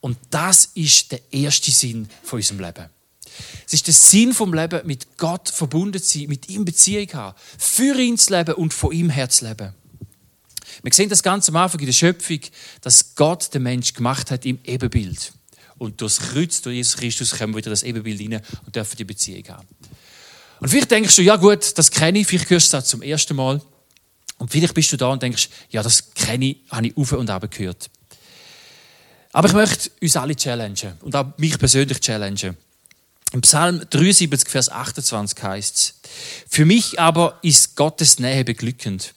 Und 0.00 0.18
das 0.30 0.66
ist 0.74 1.12
der 1.12 1.20
erste 1.32 1.70
Sinn 1.70 2.08
von 2.22 2.38
unserem 2.38 2.60
Leben. 2.60 2.90
Es 3.66 3.74
ist 3.74 3.86
der 3.86 3.94
Sinn 3.94 4.32
vom 4.34 4.54
Leben, 4.54 4.86
mit 4.86 5.16
Gott 5.16 5.48
verbunden 5.48 6.02
zu 6.02 6.18
sein, 6.18 6.28
mit 6.28 6.48
ihm 6.48 6.64
Beziehung 6.64 7.12
haben, 7.12 7.36
für 7.58 7.98
ihn 7.98 8.18
zu 8.18 8.36
leben 8.36 8.54
und 8.54 8.72
von 8.72 8.92
ihm 8.92 9.10
her 9.10 9.28
zu 9.28 9.46
leben. 9.46 9.74
Wir 10.82 10.92
sehen 10.92 11.08
das 11.08 11.22
ganz 11.22 11.48
am 11.48 11.56
Anfang 11.56 11.80
in 11.80 11.86
der 11.86 11.92
Schöpfung, 11.92 12.40
dass 12.82 13.14
Gott 13.14 13.52
den 13.52 13.62
Mensch 13.64 13.94
gemacht 13.94 14.30
hat 14.30 14.46
im 14.46 14.58
Ebenbild. 14.64 15.32
Und 15.76 16.00
durch 16.00 16.16
das 16.16 16.28
Kreuz, 16.30 16.60
durch 16.62 16.76
Jesus 16.76 16.96
Christus, 16.96 17.30
kommen 17.32 17.52
wir 17.52 17.58
wieder 17.58 17.70
das 17.70 17.82
Ebenbild 17.82 18.20
rein 18.20 18.42
und 18.66 18.74
dürfen 18.76 18.96
die 18.96 19.04
Beziehung 19.04 19.48
haben. 19.48 19.68
Und 20.60 20.68
vielleicht 20.68 20.90
denkst 20.90 21.14
du, 21.14 21.22
ja 21.22 21.36
gut, 21.36 21.78
das 21.78 21.90
kenne 21.90 22.18
ich, 22.18 22.26
vielleicht 22.26 22.50
hörst 22.50 22.72
du 22.72 22.76
das 22.76 22.86
zum 22.86 23.02
ersten 23.02 23.36
Mal. 23.36 23.60
Und 24.38 24.50
vielleicht 24.50 24.74
bist 24.74 24.92
du 24.92 24.96
da 24.96 25.08
und 25.08 25.22
denkst, 25.22 25.48
ja, 25.70 25.82
das 25.82 26.14
kenne 26.14 26.46
ich, 26.46 26.58
habe 26.70 26.88
ich 26.88 26.96
auf 26.96 27.12
und 27.12 27.30
ab 27.30 27.48
gehört. 27.50 27.90
Aber 29.32 29.48
ich 29.48 29.54
möchte 29.54 29.90
uns 30.00 30.16
alle 30.16 30.34
challengen 30.34 30.94
und 31.00 31.14
auch 31.14 31.36
mich 31.36 31.58
persönlich 31.58 32.00
challengen. 32.00 32.56
Im 33.32 33.42
Psalm 33.42 33.82
73, 33.90 34.48
Vers 34.48 34.70
28 34.70 35.42
heißt 35.42 35.76
es, 35.76 35.94
Für 36.48 36.64
mich 36.64 36.98
aber 36.98 37.38
ist 37.42 37.76
Gottes 37.76 38.18
Nähe 38.18 38.44
beglückend. 38.44 39.14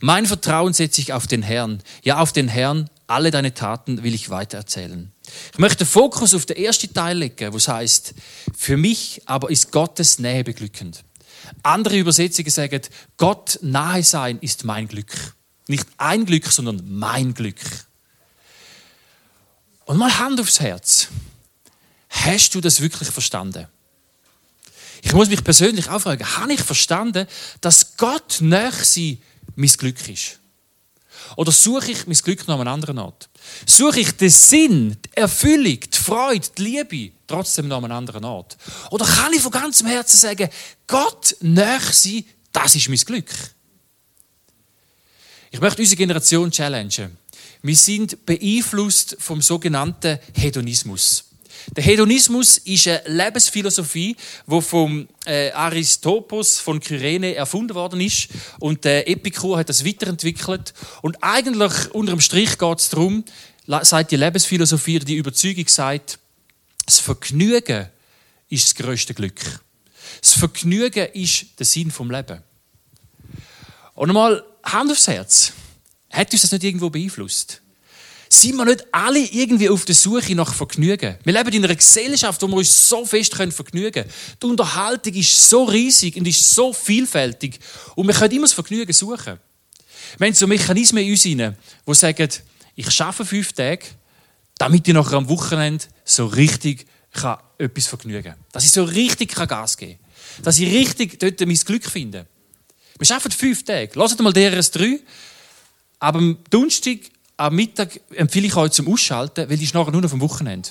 Mein 0.00 0.26
Vertrauen 0.26 0.72
setze 0.72 1.00
ich 1.00 1.12
auf 1.12 1.26
den 1.26 1.42
Herrn. 1.42 1.82
Ja, 2.02 2.18
auf 2.18 2.32
den 2.32 2.48
Herrn. 2.48 2.90
Alle 3.06 3.30
deine 3.30 3.54
Taten 3.54 4.02
will 4.02 4.14
ich 4.14 4.30
weitererzählen. 4.30 5.12
Ich 5.52 5.58
möchte 5.58 5.86
Fokus 5.86 6.34
auf 6.34 6.46
den 6.46 6.56
ersten 6.56 6.92
Teil 6.92 7.18
legen, 7.18 7.52
wo 7.52 7.58
es 7.58 7.68
heißt, 7.68 8.14
für 8.56 8.76
mich 8.76 9.22
aber 9.26 9.50
ist 9.50 9.72
Gottes 9.72 10.18
Nähe 10.18 10.42
beglückend. 10.42 11.04
Andere 11.62 11.98
Übersetzungen 11.98 12.50
sagen, 12.50 12.80
Gott 13.18 13.58
nahe 13.62 14.02
sein 14.02 14.38
ist 14.40 14.64
mein 14.64 14.88
Glück. 14.88 15.12
Nicht 15.68 15.86
ein 15.98 16.24
Glück, 16.24 16.46
sondern 16.46 16.82
mein 16.86 17.34
Glück. 17.34 17.60
Und 19.84 19.98
mal 19.98 20.18
Hand 20.18 20.40
aufs 20.40 20.60
Herz. 20.60 21.08
Hast 22.14 22.54
du 22.54 22.60
das 22.60 22.80
wirklich 22.80 23.08
verstanden? 23.08 23.66
Ich 25.02 25.12
muss 25.12 25.28
mich 25.28 25.44
persönlich 25.44 25.88
auch 25.90 26.00
fragen, 26.00 26.24
habe 26.24 26.52
ich 26.52 26.62
verstanden, 26.62 27.26
dass 27.60 27.96
Gott 27.96 28.38
näher 28.40 28.72
sein 28.72 29.18
mein 29.56 29.68
Glück 29.68 30.08
ist? 30.08 30.38
Oder 31.36 31.52
suche 31.52 31.90
ich 31.90 32.06
mein 32.06 32.16
Glück 32.16 32.46
noch 32.46 32.54
an 32.54 32.62
einem 32.62 32.74
anderen 32.74 32.98
Ort? 32.98 33.28
Suche 33.66 34.00
ich 34.00 34.12
den 34.12 34.30
Sinn, 34.30 34.96
die 35.04 35.16
Erfüllung, 35.16 35.80
die 35.80 35.98
Freude, 35.98 36.46
die 36.56 36.62
Liebe 36.62 37.12
trotzdem 37.26 37.68
noch 37.68 37.78
an 37.78 37.84
einem 37.84 37.96
anderen 37.96 38.24
Ort? 38.24 38.56
Oder 38.90 39.04
kann 39.04 39.32
ich 39.32 39.42
von 39.42 39.50
ganzem 39.50 39.88
Herzen 39.88 40.18
sagen, 40.18 40.48
Gott 40.86 41.36
näher 41.40 41.80
sein, 41.90 42.24
das 42.52 42.74
ist 42.74 42.88
mein 42.88 42.98
Glück? 42.98 43.30
Ich 45.50 45.60
möchte 45.60 45.82
unsere 45.82 45.96
Generation 45.96 46.50
challengen. 46.50 47.18
Wir 47.62 47.76
sind 47.76 48.24
beeinflusst 48.26 49.16
vom 49.18 49.42
sogenannten 49.42 50.18
Hedonismus. 50.34 51.23
Der 51.72 51.82
Hedonismus 51.82 52.58
ist 52.58 52.88
eine 52.88 53.02
Lebensphilosophie, 53.06 54.16
die 54.46 54.62
vom 54.62 55.08
äh, 55.24 55.50
Aristopos 55.52 56.58
von 56.58 56.80
Kyrene 56.80 57.34
erfunden 57.34 57.74
worden 57.74 58.00
ist 58.00 58.28
und 58.60 58.84
der 58.84 59.08
Epikur 59.08 59.58
hat 59.58 59.68
das 59.68 59.84
weiterentwickelt 59.84 60.74
und 61.02 61.16
eigentlich 61.22 61.90
unter 61.92 62.12
dem 62.12 62.20
Strich 62.20 62.58
geht 62.58 62.78
es 62.78 62.90
darum, 62.90 63.24
sagt 63.66 64.10
die 64.10 64.16
Lebensphilosophie 64.16 64.98
die 64.98 65.16
Überzeugung 65.16 65.66
sagt, 65.68 66.18
das 66.84 66.98
Vergnügen 66.98 67.88
ist 68.50 68.66
das 68.66 68.74
größte 68.74 69.14
Glück. 69.14 69.40
Das 70.20 70.34
Vergnügen 70.34 71.08
ist 71.14 71.58
der 71.58 71.66
Sinn 71.66 71.90
vom 71.90 72.10
Leben. 72.10 72.42
Und 73.94 74.10
einmal 74.10 74.44
Hand 74.64 74.90
aufs 74.90 75.08
Herz. 75.08 75.52
Hat 76.10 76.32
uns 76.32 76.42
das 76.42 76.52
nicht 76.52 76.64
irgendwo 76.64 76.90
beeinflusst? 76.90 77.62
Sind 78.40 78.56
wir 78.56 78.64
nicht 78.64 78.86
alle 78.92 79.18
irgendwie 79.18 79.68
auf 79.68 79.84
der 79.84 79.94
Suche 79.94 80.34
nach 80.34 80.54
Vergnügen? 80.54 81.16
Wir 81.24 81.32
leben 81.32 81.52
in 81.52 81.64
einer 81.64 81.74
Gesellschaft, 81.74 82.40
wo 82.42 82.48
wir 82.48 82.56
uns 82.56 82.88
so 82.88 83.04
fest 83.04 83.34
vergnügen 83.34 83.92
können. 83.92 84.10
Die 84.42 84.46
Unterhaltung 84.46 85.14
ist 85.14 85.48
so 85.48 85.64
riesig 85.64 86.16
und 86.16 86.26
ist 86.26 86.50
so 86.54 86.72
vielfältig. 86.72 87.58
Und 87.94 88.06
wir 88.06 88.14
können 88.14 88.32
immer 88.32 88.44
das 88.44 88.52
Vergnügen 88.52 88.92
suchen. 88.92 89.38
Wir 90.18 90.26
haben 90.26 90.34
so 90.34 90.46
Mechanismen 90.46 91.04
in 91.04 91.10
uns 91.10 91.22
die 91.22 91.94
sagen, 91.94 92.28
ich 92.76 93.00
arbeite 93.00 93.24
fünf 93.24 93.52
Tage, 93.52 93.84
damit 94.58 94.86
ich 94.86 94.94
nachher 94.94 95.16
am 95.16 95.28
Wochenende 95.28 95.84
so 96.04 96.26
richtig 96.26 96.86
kann 97.12 97.38
etwas 97.58 97.86
vergnügen 97.86 98.32
kann. 98.32 98.44
Dass 98.52 98.64
ich 98.64 98.72
so 98.72 98.84
richtig 98.84 99.34
Gas 99.34 99.76
geben 99.76 99.98
kann. 99.98 100.44
Dass 100.44 100.58
ich 100.58 100.72
richtig 100.72 101.18
dort 101.20 101.40
mein 101.40 101.56
Glück 101.56 101.84
finde. 101.84 102.26
Wir 102.98 103.10
arbeiten 103.14 103.32
fünf 103.32 103.64
Tage. 103.64 103.90
Lasst 103.94 104.20
mal 104.20 104.32
DRS 104.32 104.70
3. 104.72 105.00
Aber 106.00 106.18
am 106.18 106.38
Donnerstag 106.50 106.98
am 107.36 107.54
Mittag 107.54 108.00
empfehle 108.14 108.46
ich 108.46 108.56
euch 108.56 108.72
zum 108.72 108.92
Ausschalten, 108.92 109.48
weil 109.48 109.56
die 109.56 109.64
ist 109.64 109.74
nachher 109.74 109.90
nur 109.90 110.02
noch 110.02 110.10
vom 110.10 110.20
Wochenende. 110.20 110.68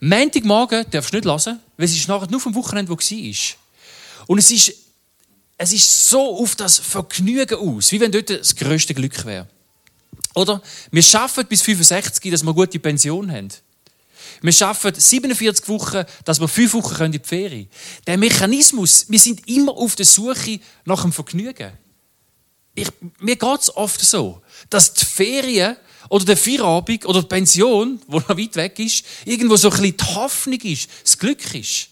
Montagmorgen 0.00 0.84
darfst 0.90 1.12
du 1.12 1.16
nicht 1.16 1.24
lassen, 1.24 1.60
weil 1.76 1.86
es 1.86 1.96
ist 1.96 2.08
nachher 2.08 2.30
nur 2.30 2.40
vom 2.40 2.54
Wochenende, 2.54 2.90
wo 2.90 2.96
war. 2.96 4.26
Und 4.26 4.38
es 4.38 4.50
ist, 4.50 4.74
es 5.56 5.72
ist 5.72 6.08
so 6.08 6.38
auf 6.38 6.56
das 6.56 6.78
Vergnügen 6.78 7.58
aus, 7.58 7.92
wie 7.92 8.00
wenn 8.00 8.12
dort 8.12 8.30
das 8.30 8.56
größte 8.56 8.94
Glück 8.94 9.24
wäre. 9.24 9.48
Oder? 10.34 10.62
Wir 10.90 11.02
schaffen 11.02 11.46
bis 11.46 11.62
65, 11.62 12.30
dass 12.30 12.42
wir 12.42 12.54
gute 12.54 12.78
Pension 12.78 13.30
haben. 13.30 13.48
Wir 14.40 14.52
schaffen 14.52 14.92
47 14.94 15.68
Wochen, 15.68 16.04
dass 16.24 16.40
wir 16.40 16.48
fünf 16.48 16.74
Wochen 16.74 17.04
in 17.04 17.12
die 17.12 17.20
Ferien 17.22 17.68
Der 18.06 18.18
Mechanismus, 18.18 19.06
wir 19.08 19.18
sind 19.20 19.48
immer 19.48 19.72
auf 19.72 19.94
der 19.94 20.06
Suche 20.06 20.58
nach 20.84 21.02
dem 21.02 21.12
Vergnügen. 21.12 21.72
Ich, 22.74 22.88
mir 23.18 23.36
geht 23.36 23.60
es 23.60 23.76
oft 23.76 24.00
so 24.00 24.42
dass 24.70 24.94
die 24.94 25.04
Ferien 25.04 25.76
oder 26.08 26.24
der 26.24 26.36
Feierabend 26.36 27.06
oder 27.06 27.22
die 27.22 27.28
Pension, 27.28 28.00
die 28.06 28.12
noch 28.12 28.28
weit 28.28 28.56
weg 28.56 28.78
ist, 28.78 29.04
irgendwo 29.24 29.56
so 29.56 29.70
ein 29.70 29.80
bisschen 29.80 29.96
die 29.96 30.04
Hoffnung 30.04 30.60
ist, 30.60 30.88
das 31.02 31.18
Glück 31.18 31.54
ist. 31.54 31.88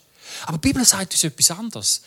Aber 0.46 0.58
die 0.58 0.68
Bibel 0.68 0.84
sagt 0.84 1.12
uns 1.12 1.24
etwas 1.24 1.50
anderes. 1.50 2.02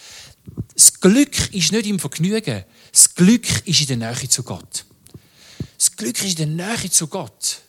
Das 0.73 0.99
Glück 0.99 1.53
ist 1.53 1.71
nicht 1.71 1.87
im 1.87 1.99
Vergnügen. 1.99 2.63
Das 2.91 3.13
Glück 3.13 3.67
ist 3.67 3.81
in 3.81 3.87
der 3.87 3.97
Nähe 3.97 4.29
zu 4.29 4.43
Gott. 4.43 4.85
Das 5.77 5.95
Glück 5.95 6.21
ist 6.23 6.39
in 6.39 6.55
der 6.57 6.67
Nähe 6.67 6.89
zu 6.89 7.07
Gott. 7.07 7.59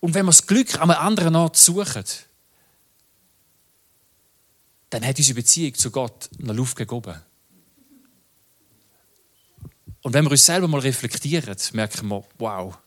Und 0.00 0.14
wenn 0.14 0.26
wir 0.26 0.30
das 0.30 0.46
Glück 0.46 0.74
an 0.74 0.90
einem 0.90 1.00
anderen 1.00 1.36
Ort 1.36 1.56
suchen, 1.56 2.04
dann 4.90 5.04
hat 5.04 5.18
unsere 5.18 5.36
Beziehung 5.36 5.74
zu 5.74 5.90
Gott 5.90 6.28
eine 6.40 6.52
Luft 6.52 6.76
gegeben. 6.76 7.22
Und 10.06 10.12
wenn 10.12 10.24
wir 10.24 10.30
uns 10.30 10.46
selber 10.46 10.68
mal 10.68 10.78
reflektieren, 10.78 11.56
merken 11.72 12.06
wir, 12.06 12.22
wow, 12.38 12.78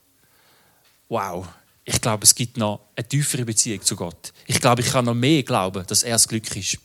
wow, 1.10 1.46
ich 1.84 2.00
glaube, 2.00 2.24
es 2.24 2.34
gibt 2.34 2.56
noch 2.56 2.80
eine 2.96 3.06
tiefere 3.06 3.44
Beziehung 3.44 3.82
zu 3.82 3.98
Gott. 3.98 4.32
Ich 4.46 4.62
glaube, 4.62 4.84
ich 4.84 4.88
kann 4.88 5.04
noch 5.04 5.14
mehr 5.14 5.44
glauben, 5.44 5.86
dass 5.86 6.04
er 6.04 6.14
das 6.14 6.30
Glück 6.30 6.56
ist. 6.56 6.78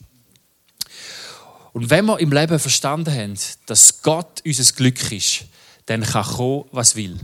Und 1.71 1.89
wenn 1.89 2.03
wir 2.03 2.19
im 2.19 2.33
Leben 2.33 2.59
verstanden 2.59 3.13
haben, 3.15 3.39
dass 3.65 4.01
Gott 4.01 4.41
unser 4.45 4.73
Glück 4.73 5.09
ist, 5.09 5.45
dann 5.85 6.03
kann 6.03 6.25
kommen, 6.25 6.65
was 6.73 6.97
will. 6.97 7.17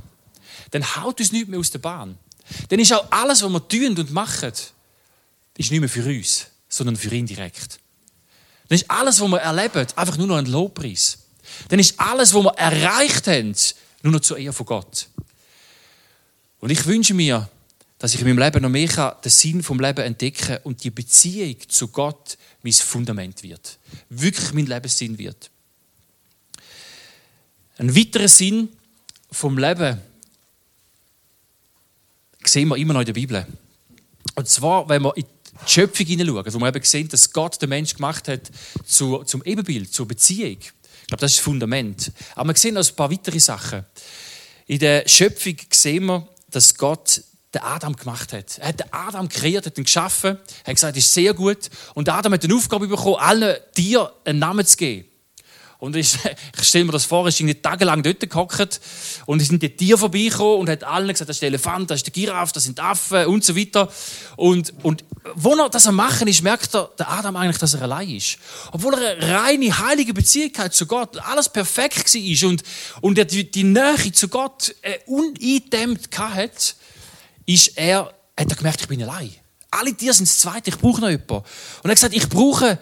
Dann 0.70 0.96
haut 0.96 1.20
uns 1.20 1.34
nichts 1.34 1.50
mehr 1.50 1.60
aus 1.60 1.70
der 1.70 1.80
Bahn. 1.80 2.18
Dann 2.70 2.80
ist 2.80 2.94
auch 2.94 3.12
alles, 3.12 3.44
was 3.44 3.52
wir 3.52 3.68
tun 3.68 4.00
und 4.00 4.14
machen, 4.14 4.54
ist 5.58 5.70
nicht 5.70 5.82
mehr 5.82 5.90
für 5.90 6.06
uns, 6.06 6.48
sondern 6.70 6.96
für 6.96 7.14
ihn 7.14 7.26
direkt. 7.26 7.78
Dann 8.70 8.78
ist 8.78 8.90
alles, 8.90 9.20
was 9.20 9.28
wir 9.28 9.40
erleben, 9.42 9.86
einfach 9.98 10.16
nur 10.16 10.28
noch 10.28 10.38
ein 10.38 10.46
Lobpreis 10.46 11.21
dann 11.70 11.80
ist 11.80 12.00
alles, 12.00 12.34
was 12.34 12.44
wir 12.44 12.58
erreicht 12.58 13.28
haben, 13.28 13.56
nur 14.04 14.14
noch 14.14 14.22
zur 14.22 14.38
Ehre 14.38 14.54
von 14.54 14.66
Gott. 14.66 15.08
Und 16.60 16.70
ich 16.70 16.86
wünsche 16.86 17.14
mir, 17.14 17.50
dass 18.00 18.14
ich 18.14 18.22
in 18.22 18.28
meinem 18.28 18.40
Leben 18.40 18.62
noch 18.62 18.70
mehr 18.70 19.20
den 19.24 19.30
Sinn 19.30 19.62
vom 19.62 19.80
Leben 19.80 20.04
entdecken 20.04 20.58
und 20.64 20.84
die 20.84 20.90
Beziehung 20.90 21.56
zu 21.68 21.88
Gott 21.90 22.38
mein 22.64 22.74
Fundament 22.74 23.44
wird. 23.44 23.78
Wirklich 24.10 24.54
mein 24.54 24.66
Lebenssinn 24.66 25.18
wird. 25.18 25.50
Ein 27.78 27.96
weiterer 27.96 28.28
Sinn 28.28 28.70
vom 29.32 29.58
Leben 29.58 30.00
sehen 32.44 32.68
wir 32.70 32.78
immer 32.78 32.94
noch 32.94 33.02
in 33.02 33.06
der 33.08 33.14
Bibel. 33.14 33.46
Und 34.36 34.48
zwar, 34.48 34.88
wenn 34.90 35.04
wir 35.04 35.16
in 35.18 35.26
die 35.26 35.72
Schöpfung 35.72 36.06
hineinschauen, 36.06 36.54
wo 36.54 36.60
wir 36.60 36.68
eben 36.68 36.84
sehen, 36.84 37.08
dass 37.10 37.32
Gott 37.32 37.62
den 37.62 37.70
Menschen 37.70 37.98
gemacht 37.98 38.28
hat 38.28 38.52
zu, 38.86 39.24
zum 39.24 39.44
Ebenbild, 39.44 39.94
zur 39.94 40.08
Beziehung. 40.08 40.58
Glaube, 41.12 41.22
das 41.22 41.32
ist 41.32 41.40
das 41.40 41.44
Fundament. 41.44 42.10
Aber 42.36 42.54
wir 42.54 42.58
sehen 42.58 42.76
noch 42.76 42.88
ein 42.88 42.96
paar 42.96 43.12
weitere 43.12 43.38
Sachen. 43.38 43.86
In 44.66 44.80
der 44.80 45.06
Schöpfung 45.10 45.58
sehen 45.70 46.06
wir, 46.06 46.26
dass 46.50 46.74
Gott 46.78 47.22
den 47.54 47.62
Adam 47.62 47.98
gemacht 47.98 48.32
hat. 48.32 48.58
Er 48.60 48.70
hat 48.70 48.80
den 48.80 48.94
Adam 48.94 49.28
kreiert, 49.28 49.66
hat 49.66 49.78
ihn 49.78 49.84
geschaffen, 49.84 50.38
hat 50.64 50.74
gesagt, 50.74 50.96
das 50.96 51.04
ist 51.04 51.14
sehr 51.14 51.34
gut. 51.34 51.70
Und 51.96 52.08
Adam 52.08 52.32
hat 52.32 52.46
eine 52.46 52.56
Aufgabe 52.56 52.88
bekommen, 52.88 53.18
allen 53.18 53.58
Tieren 53.76 54.08
einen 54.24 54.40
Namen 54.40 54.66
zu 54.66 54.78
geben. 54.78 55.10
Und 55.82 55.96
ich, 55.96 56.16
ich 56.60 56.68
stelle 56.68 56.86
mir 56.86 56.92
das 56.92 57.06
vor, 57.06 57.26
er 57.26 57.30
ist 57.30 57.64
tagelang 57.64 58.04
dort 58.04 58.20
gehockt 58.30 58.80
und 59.26 59.42
es 59.42 59.48
sind 59.48 59.64
die 59.64 59.76
Tiere 59.76 59.98
vorbeigekommen 59.98 60.60
und 60.60 60.70
hat 60.70 60.84
allen 60.84 61.08
gesagt, 61.08 61.28
das 61.28 61.38
ist 61.38 61.42
der 61.42 61.48
Elefant, 61.48 61.90
das 61.90 61.98
ist 61.98 62.06
der 62.06 62.14
Giraffe, 62.14 62.54
das 62.54 62.66
sind 62.66 62.80
Affen 62.80 63.26
und 63.26 63.44
so 63.44 63.58
weiter. 63.58 63.92
Und, 64.36 64.74
und 64.84 65.04
wo 65.34 65.56
er 65.56 65.70
das 65.70 65.88
am 65.88 65.96
machen 65.96 66.28
ist, 66.28 66.44
merkt 66.44 66.76
er, 66.76 66.92
der 67.00 67.10
Adam 67.10 67.36
eigentlich, 67.36 67.58
dass 67.58 67.74
er 67.74 67.82
allein 67.82 68.12
ist. 68.12 68.38
Obwohl 68.72 68.94
er 68.94 69.18
eine 69.18 69.40
reine, 69.42 69.80
heilige 69.80 70.14
Beziehung 70.14 70.52
hat 70.60 70.76
zu 70.76 70.86
Gott, 70.86 71.18
alles 71.18 71.50
perfekt 71.50 72.14
war 72.14 72.50
und, 72.50 72.62
und 73.02 73.18
er 73.18 73.26
die, 73.26 73.50
die 73.50 73.64
Nähe 73.64 74.12
zu 74.12 74.28
Gott 74.28 74.76
äh, 74.84 75.00
uneindämmt 75.08 76.16
hat, 76.16 76.76
ist 77.48 77.76
er, 77.76 78.14
hat 78.38 78.52
er 78.52 78.56
gemerkt, 78.56 78.82
ich 78.82 78.88
bin 78.88 79.02
allein. 79.02 79.34
Alle 79.72 79.96
Tiere 79.96 80.14
sind 80.14 80.30
das 80.30 80.38
Zweite, 80.38 80.70
ich 80.70 80.78
brauche 80.78 81.02
noch 81.02 81.10
jemanden. 81.10 81.34
Und 81.34 81.46
er 81.86 81.90
hat 81.90 81.96
gesagt, 81.96 82.14
ich 82.14 82.30
brauche, 82.30 82.78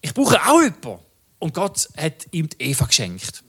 ich 0.00 0.14
brauche 0.14 0.40
auch 0.46 0.62
jemanden. 0.62 1.07
Und 1.38 1.54
Gott 1.54 1.88
hat 1.96 2.26
ihm 2.32 2.48
die 2.48 2.62
Eva 2.62 2.86
geschenkt. 2.86 3.42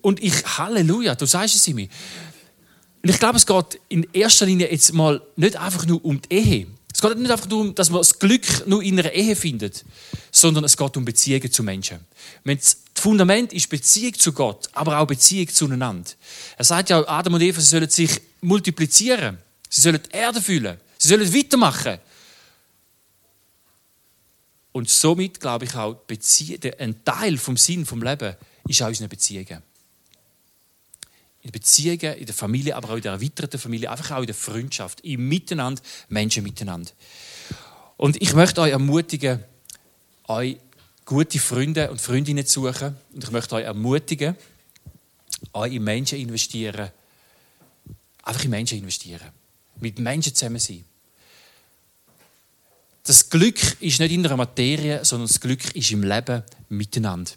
Und 0.00 0.22
ich, 0.22 0.34
Halleluja, 0.58 1.14
du 1.14 1.26
sagst 1.26 1.54
es 1.54 1.66
mir. 1.68 1.88
Und 3.02 3.08
ich 3.08 3.18
glaube, 3.18 3.36
es 3.36 3.46
geht 3.46 3.80
in 3.88 4.06
erster 4.12 4.46
Linie 4.46 4.70
jetzt 4.70 4.92
mal 4.92 5.22
nicht 5.36 5.56
einfach 5.56 5.86
nur 5.86 6.04
um 6.04 6.20
die 6.20 6.34
Ehe. 6.34 6.66
Es 6.92 7.00
geht 7.00 7.16
nicht 7.18 7.30
einfach 7.30 7.48
nur 7.48 7.60
um, 7.60 7.74
dass 7.74 7.90
man 7.90 8.00
das 8.00 8.18
Glück 8.18 8.66
nur 8.66 8.82
in 8.82 8.98
einer 8.98 9.12
Ehe 9.12 9.36
findet, 9.36 9.84
sondern 10.32 10.64
es 10.64 10.76
geht 10.76 10.96
um 10.96 11.04
Beziehungen 11.04 11.50
zu 11.50 11.62
Menschen. 11.62 12.00
Das 12.44 12.78
Fundament 12.94 13.52
ist 13.52 13.70
Beziehung 13.70 14.14
zu 14.14 14.32
Gott, 14.32 14.68
aber 14.72 14.98
auch 14.98 15.06
Beziehung 15.06 15.48
zueinander. 15.48 16.10
Er 16.56 16.64
sagt 16.64 16.90
ja, 16.90 17.06
Adam 17.08 17.34
und 17.34 17.40
Eva, 17.40 17.60
sie 17.60 17.68
sollen 17.68 17.88
sich 17.88 18.20
multiplizieren. 18.40 19.38
Sie 19.68 19.80
sollen 19.80 20.00
die 20.04 20.16
Erde 20.16 20.42
füllen. 20.42 20.78
Sie 20.98 21.08
sollen 21.08 21.32
weitermachen. 21.32 21.98
Und 24.72 24.88
somit 24.88 25.40
glaube 25.40 25.64
ich 25.64 25.74
auch, 25.74 25.96
ein 26.78 27.04
Teil 27.04 27.38
vom 27.38 27.56
Sinn 27.56 27.84
vom 27.84 28.02
Leben 28.02 28.36
ist 28.68 28.82
auch 28.82 28.88
unsere 28.88 29.08
Beziehungen. 29.08 29.62
In 31.42 31.48
den 31.48 31.52
Beziehungen, 31.52 32.16
in 32.18 32.26
der 32.26 32.34
Familie, 32.34 32.76
aber 32.76 32.90
auch 32.90 32.96
in 32.96 33.02
der 33.02 33.12
erweiterten 33.12 33.58
Familie, 33.58 33.90
einfach 33.90 34.12
auch 34.12 34.20
in 34.20 34.26
der 34.26 34.34
Freundschaft, 34.34 35.00
im 35.00 35.28
Miteinander, 35.28 35.82
Menschen 36.08 36.44
miteinander. 36.44 36.90
Und 37.96 38.20
ich 38.22 38.34
möchte 38.34 38.60
euch 38.60 38.72
ermutigen, 38.72 39.42
euch 40.28 40.58
gute 41.04 41.38
Freunde 41.38 41.90
und 41.90 42.00
Freundinnen 42.00 42.46
zu 42.46 42.62
suchen. 42.62 42.96
Und 43.12 43.24
ich 43.24 43.30
möchte 43.30 43.56
euch 43.56 43.64
ermutigen, 43.64 44.36
euch 45.52 45.74
in 45.74 45.82
Menschen 45.82 46.18
investieren. 46.18 46.90
Einfach 48.22 48.44
in 48.44 48.50
Menschen 48.50 48.78
investieren. 48.78 49.28
Mit 49.80 49.98
Menschen 49.98 50.34
zusammen 50.34 50.60
sein. 50.60 50.84
Das 53.04 53.30
Glück 53.30 53.58
ist 53.80 53.98
nicht 53.98 54.12
in 54.12 54.22
der 54.22 54.36
Materie, 54.36 55.04
sondern 55.04 55.28
das 55.28 55.40
Glück 55.40 55.74
ist 55.74 55.90
im 55.90 56.02
Leben 56.02 56.42
miteinander. 56.68 57.32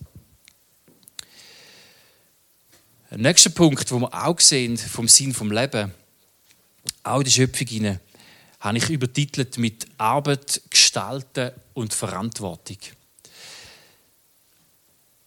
Der 3.10 3.18
nächste 3.18 3.50
Punkt, 3.50 3.92
wo 3.92 4.00
wir 4.00 4.14
auch 4.14 4.40
sehen 4.40 4.78
vom 4.78 5.08
Sinn 5.08 5.34
vom 5.34 5.52
Leben, 5.52 5.94
auch 7.04 7.20
in 7.20 7.24
der 7.24 7.32
Schöpfung 7.32 7.68
hinein, 7.68 8.00
habe 8.60 8.78
ich 8.78 8.90
übertitelt 8.90 9.58
mit 9.58 9.86
Arbeit, 9.98 10.62
Gestalten 10.70 11.52
und 11.74 11.94
Verantwortung. 11.94 12.78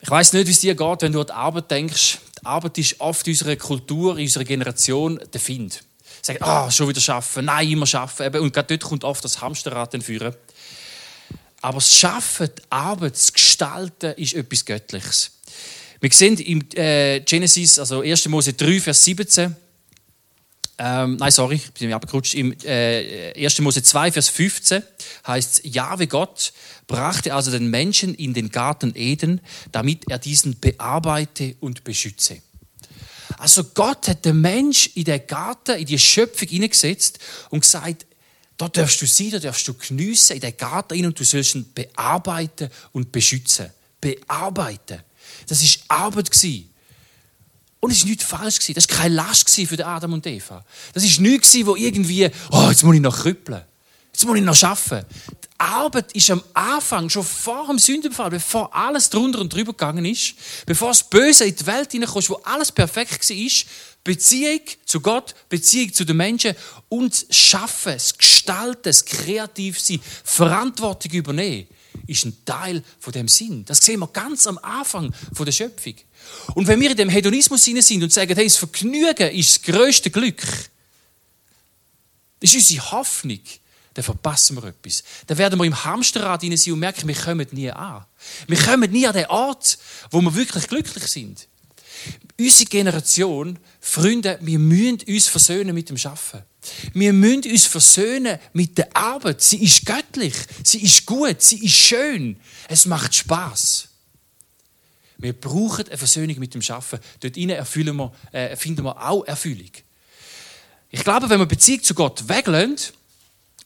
Ich 0.01 0.11
weiß 0.11 0.35
nicht, 0.35 0.47
wie 0.47 0.53
es 0.53 0.61
dir 0.61 0.75
geht, 0.75 1.03
wenn 1.03 1.13
du 1.13 1.21
an 1.21 1.27
die 1.27 1.33
Arbeit 1.33 1.71
denkst. 1.71 2.19
Die 2.41 2.47
Arbeit 2.47 2.79
ist 2.79 3.01
oft 3.01 3.27
in 3.27 3.33
unserer 3.33 3.57
Kultur, 3.57 4.17
in 4.19 4.25
unserer 4.25 4.45
Generation 4.45 5.21
der 5.33 5.41
Find 5.41 5.83
sagen, 6.27 6.43
ah, 6.43 6.67
oh, 6.67 6.71
schon 6.71 6.89
wieder 6.89 7.01
schaffen, 7.01 7.45
nein, 7.47 7.71
immer 7.71 7.87
schaffen. 7.87 8.35
Und 8.37 8.53
gerade 8.53 8.77
dort 8.77 8.89
kommt 8.89 9.05
oft 9.05 9.25
das 9.25 9.41
Hamsterrad 9.41 10.03
führen. 10.03 10.35
Aber 11.63 11.79
das 11.79 11.95
Schaffen, 11.95 12.51
die 12.57 12.63
Arbeit, 12.71 13.15
das 13.15 13.33
Gestalten 13.33 14.13
ist 14.15 14.35
etwas 14.35 14.65
Göttliches. 14.65 15.31
Wir 16.01 16.13
sehen 16.13 16.39
im 16.39 16.63
äh, 16.75 17.21
Genesis, 17.21 17.79
also 17.79 18.03
1. 18.03 18.29
Mose 18.29 18.53
3, 18.53 18.81
Vers 18.81 19.03
17, 19.05 19.57
ähm, 20.79 21.17
nein, 21.17 21.31
sorry, 21.31 21.55
ich 21.55 21.73
bin 21.73 21.93
abgerutscht. 21.93 22.35
Im 22.35 22.55
äh, 22.65 23.33
1. 23.43 23.61
Mose 23.61 23.83
2, 23.83 24.13
Vers 24.13 24.29
15 24.29 24.83
heißt 25.27 25.65
es, 25.65 25.75
Jahwe 25.75 26.07
Gott 26.07 26.53
brachte 26.87 27.35
also 27.35 27.51
den 27.51 27.71
Menschen 27.71 28.15
in 28.15 28.35
den 28.35 28.51
Garten 28.51 28.93
Eden, 28.95 29.41
damit 29.73 30.11
er 30.11 30.19
diesen 30.19 30.61
bearbeite 30.61 31.57
und 31.61 31.83
beschütze. 31.83 32.43
Also 33.39 33.65
Gott 33.65 34.09
hat 34.09 34.25
den 34.25 34.41
Mensch 34.41 34.91
in 34.95 35.05
den 35.05 35.27
Garten, 35.27 35.79
in 35.79 35.87
die 35.87 35.99
Schöpfung 35.99 36.49
hineingesetzt 36.49 37.19
und 37.51 37.61
gesagt, 37.61 38.07
da 38.57 38.69
darfst 38.69 39.03
du 39.03 39.07
sein, 39.07 39.31
da 39.31 39.39
darfst 39.39 39.69
du 39.69 39.75
geniessen 39.75 40.35
in 40.35 40.41
den 40.41 40.57
Garten 40.57 40.95
hin 40.95 41.07
und 41.07 41.19
du 41.19 41.25
sollst 41.25 41.55
ihn 41.55 41.71
bearbeiten 41.75 42.71
und 42.93 43.13
beschützen. 43.13 43.71
Bearbeiten. 44.01 45.03
Das 45.47 45.63
war 45.63 45.99
Arbeit. 46.05 46.31
Und 47.81 47.91
es 47.91 48.03
war 48.03 48.09
nichts 48.09 48.25
falsch. 48.25 48.59
Das 48.75 48.89
war 48.89 48.97
keine 48.97 49.15
Last 49.15 49.51
für 49.51 49.87
Adam 49.87 50.15
und 50.15 50.27
Eva. 50.27 50.65
Das 50.95 51.05
war 51.05 51.23
nichts, 51.23 51.55
wo 51.67 51.77
irgendwie, 51.77 52.31
oh, 52.51 52.69
jetzt 52.71 52.83
muss 52.83 52.95
ich 52.95 53.01
noch 53.01 53.17
krüppeln. 53.17 53.63
Jetzt 54.13 54.25
muss 54.25 54.39
ich 54.39 54.43
noch 54.43 54.63
arbeiten. 54.63 55.07
Arbeit 55.59 56.13
ist 56.13 56.31
am 56.31 56.43
Anfang, 56.55 57.09
schon 57.09 57.25
vor 57.25 57.67
dem 57.67 57.79
Sündenfall, 57.79 58.31
bevor 58.31 58.75
alles 58.75 59.11
drunter 59.11 59.41
und 59.41 59.53
drüber 59.53 59.73
gegangen 59.73 60.05
ist, 60.05 60.35
bevor 60.67 60.89
das 60.89 61.03
Böse 61.03 61.45
in 61.45 61.57
die 61.57 61.67
Welt 61.67 61.93
hineinkommt, 61.93 62.29
wo 62.31 62.41
alles 62.45 62.73
perfekt 62.73 63.29
war, 63.29 63.51
Beziehung 64.05 64.61
zu 64.85 65.01
Gott, 65.01 65.35
Beziehung 65.49 65.93
zu 65.93 66.05
den 66.05 66.17
Menschen 66.17 66.55
und 66.89 67.29
das 67.29 67.37
Schaffen, 67.37 67.93
das 67.93 68.17
Gestalten, 68.17 68.83
das 68.85 69.05
Kreativsein, 69.05 70.01
Verantwortung 70.23 71.11
übernehmen, 71.13 71.67
ist 72.07 72.25
ein 72.25 72.37
Teil 72.45 72.85
von 73.01 73.13
dem 73.13 73.27
Sinn. 73.27 73.65
Das 73.65 73.79
sehen 73.79 74.01
wir 74.01 74.07
ganz 74.09 74.47
am 74.47 74.59
Anfang 74.59 75.13
der 75.37 75.53
Schöpfung. 75.53 75.95
Und 76.55 76.67
wenn 76.67 76.81
wir 76.81 76.91
in 76.91 76.97
dem 76.97 77.09
Hedonismus 77.09 77.65
sind 77.65 78.03
und 78.03 78.13
sagen, 78.13 78.35
hey, 78.35 78.45
das 78.45 78.57
Vergnügen 78.57 79.31
ist 79.33 79.51
das 79.51 79.75
größte 79.75 80.11
Glück, 80.11 80.43
das 82.41 82.55
ist 82.55 82.71
unsere 82.71 82.93
Hoffnung, 82.93 83.41
dann 83.97 84.05
verpassen 84.05 84.57
wir 84.57 84.65
etwas. 84.65 85.03
Dann 85.27 85.39
werden 85.39 85.59
wir 85.59 85.65
im 85.65 85.85
Hamsterrad 85.85 86.43
hinein 86.43 86.59
sein 86.59 86.75
und 86.75 86.81
merken, 86.81 87.09
wir 87.09 87.15
kommen 87.15 87.47
nie 87.53 87.71
an. 87.71 88.05
Wir 88.47 88.59
kommen 88.59 88.91
nie 88.91 89.07
an 89.07 89.15
den 89.15 89.25
Ort, 89.27 89.79
wo 90.11 90.21
wir 90.21 90.35
wirklich 90.35 90.69
glücklich 90.69 91.07
sind. 91.07 91.49
Unsere 92.39 92.69
Generation, 92.69 93.59
Freunde, 93.81 94.39
wir 94.43 94.59
müssen 94.59 95.01
uns 95.09 95.29
versöhnen 95.29 95.75
mit 95.75 95.89
dem 95.89 95.97
Schaffen. 95.97 96.43
Wir 96.93 97.15
müssen 97.15 97.51
uns 97.51 97.65
versöhnen 97.65 98.39
mit 98.53 98.77
der 98.77 98.95
Arbeit. 98.95 99.41
Sie 99.41 99.65
ist 99.65 99.87
göttlich, 99.87 100.35
sie 100.63 100.83
ist 100.83 101.07
gut, 101.07 101.41
sie 101.41 101.65
ist 101.65 101.77
schön. 101.77 102.39
Es 102.69 102.85
macht 102.85 103.15
Spaß. 103.15 103.89
Wir 105.17 105.33
brauchen 105.33 105.87
eine 105.87 105.97
Versöhnung 105.97 106.39
mit 106.39 106.53
dem 106.53 106.61
Schaffen. 106.61 106.99
Dort 107.21 107.39
erfüllen 107.39 107.97
wir, 107.97 108.13
äh, 108.33 108.57
finden 108.57 108.85
wir 108.85 109.09
auch 109.09 109.25
Erfüllung. 109.25 109.71
Ich 110.91 111.03
glaube, 111.03 111.31
wenn 111.31 111.39
wir 111.39 111.47
Beziehung 111.47 111.83
zu 111.83 111.95
Gott 111.95 112.29
weglassen, 112.29 112.77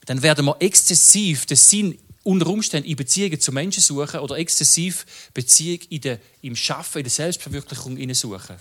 dann 0.05 0.21
werden 0.21 0.45
wir 0.45 0.55
exzessiv 0.59 1.45
den 1.45 1.57
Sinn 1.57 1.97
unter 2.23 2.47
Umständen 2.47 2.89
in 2.89 2.95
Beziehungen 2.95 3.39
zu 3.39 3.51
Menschen 3.51 3.81
suchen 3.81 4.19
oder 4.19 4.37
exzessiv 4.37 5.05
Beziehung 5.33 5.79
in 5.89 6.01
der, 6.01 6.19
im 6.41 6.55
Schaffen, 6.55 6.99
in 6.99 7.03
der 7.03 7.11
Selbstverwirklichung 7.11 8.13
suchen. 8.13 8.55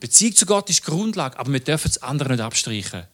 Beziehung 0.00 0.34
zu 0.34 0.46
Gott 0.46 0.68
ist 0.68 0.84
Grundlage, 0.84 1.38
aber 1.38 1.52
wir 1.52 1.60
dürfen 1.60 1.88
das 1.88 2.02
andere 2.02 2.30
nicht 2.30 2.40
abstreichen. 2.40 3.04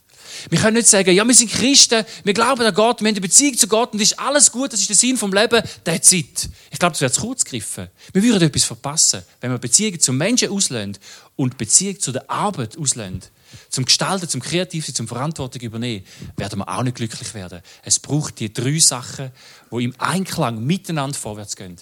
Wir 0.51 0.59
können 0.59 0.77
nicht 0.77 0.89
sagen, 0.89 1.15
ja, 1.15 1.25
wir 1.25 1.35
sind 1.35 1.51
Christen, 1.51 2.05
wir 2.25 2.35
glauben 2.35 2.61
an 2.63 2.75
Gott, 2.75 3.01
wir 3.01 3.09
haben 3.09 3.15
eine 3.15 3.21
Beziehung 3.21 3.57
zu 3.57 3.67
Gott 3.67 3.93
und 3.93 4.01
ist 4.01 4.19
alles 4.19 4.53
gut, 4.53 4.73
das 4.73 4.81
ist 4.81 4.89
der 4.89 4.97
Sinn 4.97 5.17
vom 5.17 5.33
Leben, 5.33 5.63
that's 5.85 6.13
it. 6.13 6.49
Ich 6.71 6.79
glaube, 6.79 6.93
das 6.93 7.01
wäre 7.01 7.13
zu 7.13 7.23
kurz 7.23 7.45
gegriffen. 7.45 7.89
Wir 8.13 8.23
würden 8.23 8.49
etwas 8.49 8.65
verpassen, 8.65 9.23
wenn 9.41 9.51
wir 9.51 9.59
Beziehungen 9.59 10.01
zu 10.01 10.13
Menschen 10.13 10.51
auslösen 10.51 10.99
und 11.37 11.57
Beziehung 11.57 11.99
zu 11.99 12.13
der 12.13 12.31
Arbeit 12.31 12.77
auslösen 12.77 13.23
zum 13.69 13.85
Gestalten, 13.85 14.29
zum 14.29 14.41
Kreativen, 14.41 14.95
zum 14.95 15.09
Verantwortung 15.09 15.63
übernehmen, 15.63 16.05
werden 16.37 16.61
wir 16.61 16.69
auch 16.69 16.83
nicht 16.83 16.97
glücklich 16.97 17.35
werden. 17.35 17.61
Es 17.83 17.99
braucht 17.99 18.41
die 18.41 18.53
drei 18.53 18.79
Sachen, 18.79 19.31
die 19.71 19.85
im 19.85 19.95
Einklang 19.99 20.65
miteinander 20.65 21.19
vorwärts 21.19 21.57
gehen. 21.57 21.77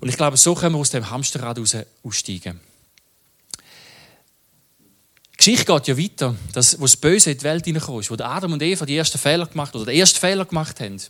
Und 0.00 0.08
ich 0.08 0.16
glaube, 0.16 0.36
so 0.36 0.54
können 0.54 0.74
wir 0.74 0.80
aus 0.80 0.90
dem 0.90 1.08
Hamsterrad 1.10 1.58
raus 1.58 1.76
aussteigen. 2.02 2.60
Geschichte 5.36 5.64
geht 5.64 5.88
ja 5.88 5.98
weiter, 5.98 6.36
dass, 6.52 6.78
wo 6.78 6.84
das 6.84 6.96
Böse 6.96 7.32
in 7.32 7.38
die 7.38 7.44
Welt 7.44 7.64
hineinkam, 7.64 7.94
wo 7.94 8.14
Adam 8.22 8.52
und 8.52 8.62
Eva 8.62 8.86
die 8.86 8.96
ersten 8.96 9.18
Fehler 9.18 9.46
gemacht 9.46 9.74
oder 9.74 9.86
den 9.86 9.98
ersten 9.98 10.20
Fehler 10.20 10.44
gemacht 10.44 10.78
haben, 10.80 11.00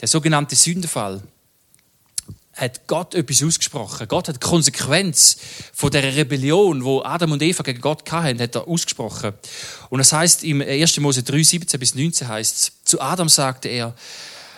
der 0.00 0.08
sogenannte 0.08 0.54
Sündenfall, 0.54 1.22
hat 2.58 2.88
Gott 2.88 3.14
etwas 3.14 3.42
ausgesprochen. 3.42 4.08
Gott 4.08 4.28
hat 4.28 4.36
die 4.36 4.46
Konsequenz 4.46 5.36
von 5.72 5.90
der 5.90 6.02
Rebellion, 6.02 6.84
wo 6.84 7.02
Adam 7.02 7.32
und 7.32 7.42
Eva 7.42 7.62
gegen 7.62 7.80
Gott 7.80 8.10
hatten, 8.10 8.40
hat 8.40 8.56
er 8.56 8.66
ausgesprochen. 8.66 9.32
Und 9.90 9.98
das 9.98 10.12
heißt 10.12 10.42
im 10.42 10.60
1. 10.60 10.98
Mose 10.98 11.22
3, 11.22 11.42
17 11.42 11.78
bis 11.78 11.94
19 11.94 12.26
heißt 12.26 12.56
es, 12.56 12.72
zu 12.84 13.00
Adam 13.00 13.28
sagte 13.28 13.68
er, 13.68 13.94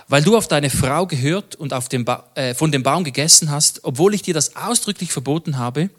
weil 0.09 0.23
du 0.23 0.37
auf 0.37 0.49
deine 0.49 0.71
Frau 0.71 1.07
gehört 1.07 1.57
und 1.57 1.73
dem 1.93 2.07
äh, 2.35 2.55
von 2.55 2.73
dem 2.73 2.83
Baum 2.83 3.05
gegessen 3.05 3.51
hast, 3.51 3.85
obwohl 3.85 4.15
ich 4.15 4.23
dir 4.23 4.35
das 4.35 4.57
ausdrücklich 4.57 5.13
verboten 5.13 5.59
habe, 5.59 5.91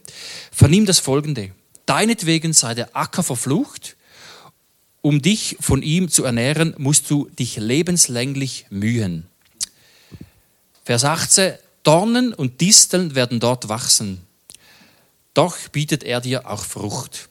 vernimm 0.51 0.85
das 0.87 0.99
Folgende. 0.99 1.51
Deinetwegen 1.85 2.53
sei 2.53 2.73
der 2.73 2.95
Acker 2.95 3.23
verflucht, 3.23 3.95
um 5.01 5.21
dich 5.21 5.55
von 5.59 5.83
ihm 5.83 6.09
zu 6.09 6.23
ernähren, 6.23 6.73
musst 6.77 7.09
du 7.09 7.29
dich 7.37 7.57
lebenslänglich 7.57 8.65
mühen. 8.69 9.27
Vers 10.83 11.05
18, 11.05 11.53
Dornen 11.83 12.33
und 12.33 12.61
Disteln 12.61 13.15
werden 13.15 13.39
dort 13.39 13.69
wachsen. 13.69 14.21
Doch 15.33 15.57
bietet 15.69 16.03
er 16.03 16.21
dir 16.21 16.49
auch 16.49 16.63
Frucht. 16.63 17.29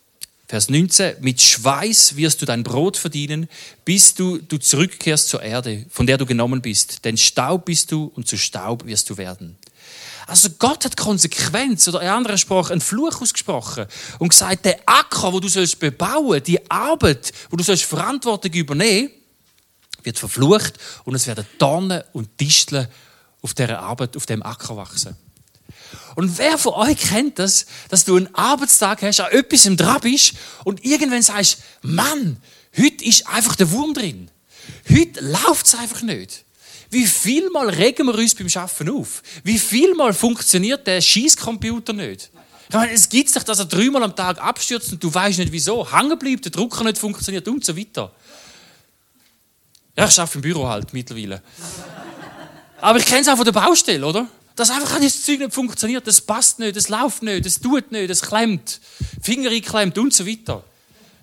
Vers 0.48 0.68
19, 0.68 1.16
mit 1.20 1.40
Schweiß 1.40 2.16
wirst 2.16 2.42
du 2.42 2.46
dein 2.46 2.64
Brot 2.64 2.96
verdienen, 2.96 3.48
bis 3.84 4.14
du, 4.14 4.38
du 4.38 4.58
zurückkehrst 4.58 5.28
zur 5.28 5.42
Erde, 5.42 5.86
von 5.90 6.08
der 6.08 6.18
du 6.18 6.26
genommen 6.26 6.60
bist. 6.60 7.04
Denn 7.04 7.16
Staub 7.16 7.66
bist 7.66 7.92
du 7.92 8.10
und 8.16 8.26
zu 8.26 8.36
Staub 8.36 8.84
wirst 8.84 9.08
du 9.10 9.16
werden. 9.16 9.56
Also 10.26 10.48
Gott 10.58 10.84
hat 10.84 10.96
Konsequenz 10.96 11.86
oder 11.86 12.02
in 12.02 12.08
anderer 12.08 12.36
Sprache 12.36 12.72
einen 12.72 12.80
Fluch 12.80 13.20
ausgesprochen 13.20 13.86
und 14.18 14.30
gesagt, 14.30 14.64
der 14.64 14.80
Acker, 14.86 15.32
wo 15.32 15.40
du 15.40 15.48
sollst 15.48 15.78
bebauen, 15.78 16.42
die 16.42 16.70
Arbeit, 16.70 17.32
wo 17.50 17.56
du 17.56 17.62
sollst 17.62 17.84
Verantwortung 17.84 18.52
übernehmen, 18.52 19.10
wird 20.02 20.18
verflucht 20.18 20.74
und 21.04 21.14
es 21.14 21.26
werden 21.26 21.46
Dornen 21.58 22.02
und 22.12 22.28
Disteln 22.40 22.88
auf 23.42 23.54
dieser 23.54 23.80
Arbeit, 23.80 24.16
auf 24.16 24.26
dem 24.26 24.42
Acker 24.42 24.76
wachsen. 24.76 25.16
Und 26.14 26.38
wer 26.38 26.58
von 26.58 26.74
euch 26.74 26.98
kennt 26.98 27.38
das, 27.38 27.66
dass 27.88 28.04
du 28.04 28.16
einen 28.16 28.34
Arbeitstag 28.34 29.02
hast, 29.02 29.20
an 29.20 29.32
etwas 29.32 29.66
im 29.66 29.76
Dran 29.76 30.00
bist 30.00 30.34
und 30.64 30.84
irgendwann 30.84 31.22
sagst, 31.22 31.58
Mann, 31.82 32.36
heute 32.76 33.04
ist 33.04 33.26
einfach 33.26 33.56
der 33.56 33.70
Wurm 33.70 33.94
drin. 33.94 34.30
Heute 34.88 35.20
läuft 35.20 35.66
es 35.66 35.74
einfach 35.74 36.02
nicht. 36.02 36.44
Wie 36.90 37.06
viel 37.06 37.50
Mal 37.50 37.68
regen 37.70 38.06
wir 38.06 38.14
uns 38.14 38.34
beim 38.34 38.48
Schaffen 38.48 38.90
auf? 38.90 39.22
Wie 39.44 39.58
viel 39.58 39.94
Mal 39.94 40.12
funktioniert 40.12 40.86
der 40.86 41.00
Schießcomputer 41.00 41.92
nicht? 41.92 42.30
Ich 42.68 42.74
meine, 42.74 42.92
es 42.92 43.08
gibt 43.08 43.30
sich, 43.30 43.42
dass 43.42 43.58
er 43.58 43.64
dreimal 43.64 44.02
am 44.02 44.14
Tag 44.14 44.40
abstürzt 44.40 44.92
und 44.92 45.02
du 45.02 45.12
weißt 45.12 45.38
nicht 45.38 45.52
wieso. 45.52 45.90
Hängen 45.92 46.18
bleibt, 46.18 46.44
der 46.44 46.52
Drucker 46.52 46.84
nicht 46.84 46.98
funktioniert 46.98 47.46
und 47.48 47.64
so 47.64 47.76
weiter. 47.76 48.12
Ja, 49.96 50.06
ich 50.06 50.18
arbeite 50.18 50.38
im 50.38 50.42
Büro 50.42 50.66
halt 50.68 50.92
mittlerweile. 50.92 51.42
Aber 52.80 52.98
ich 52.98 53.06
kenne 53.06 53.20
es 53.20 53.28
auch 53.28 53.36
von 53.36 53.44
der 53.44 53.52
Baustelle, 53.52 54.06
oder? 54.06 54.26
Dass 54.56 54.70
einfach 54.70 55.00
das 55.00 55.24
Zeug 55.24 55.38
nicht 55.38 55.54
funktioniert, 55.54 56.06
das 56.06 56.20
passt 56.20 56.58
nicht, 56.58 56.76
das 56.76 56.88
läuft 56.88 57.22
nicht, 57.22 57.46
das 57.46 57.60
tut 57.60 57.92
nicht, 57.92 58.10
das 58.10 58.22
klemmt, 58.22 58.80
Finger 59.22 59.50
einklemmt 59.50 59.96
und 59.98 60.12
so 60.12 60.26
weiter. 60.26 60.64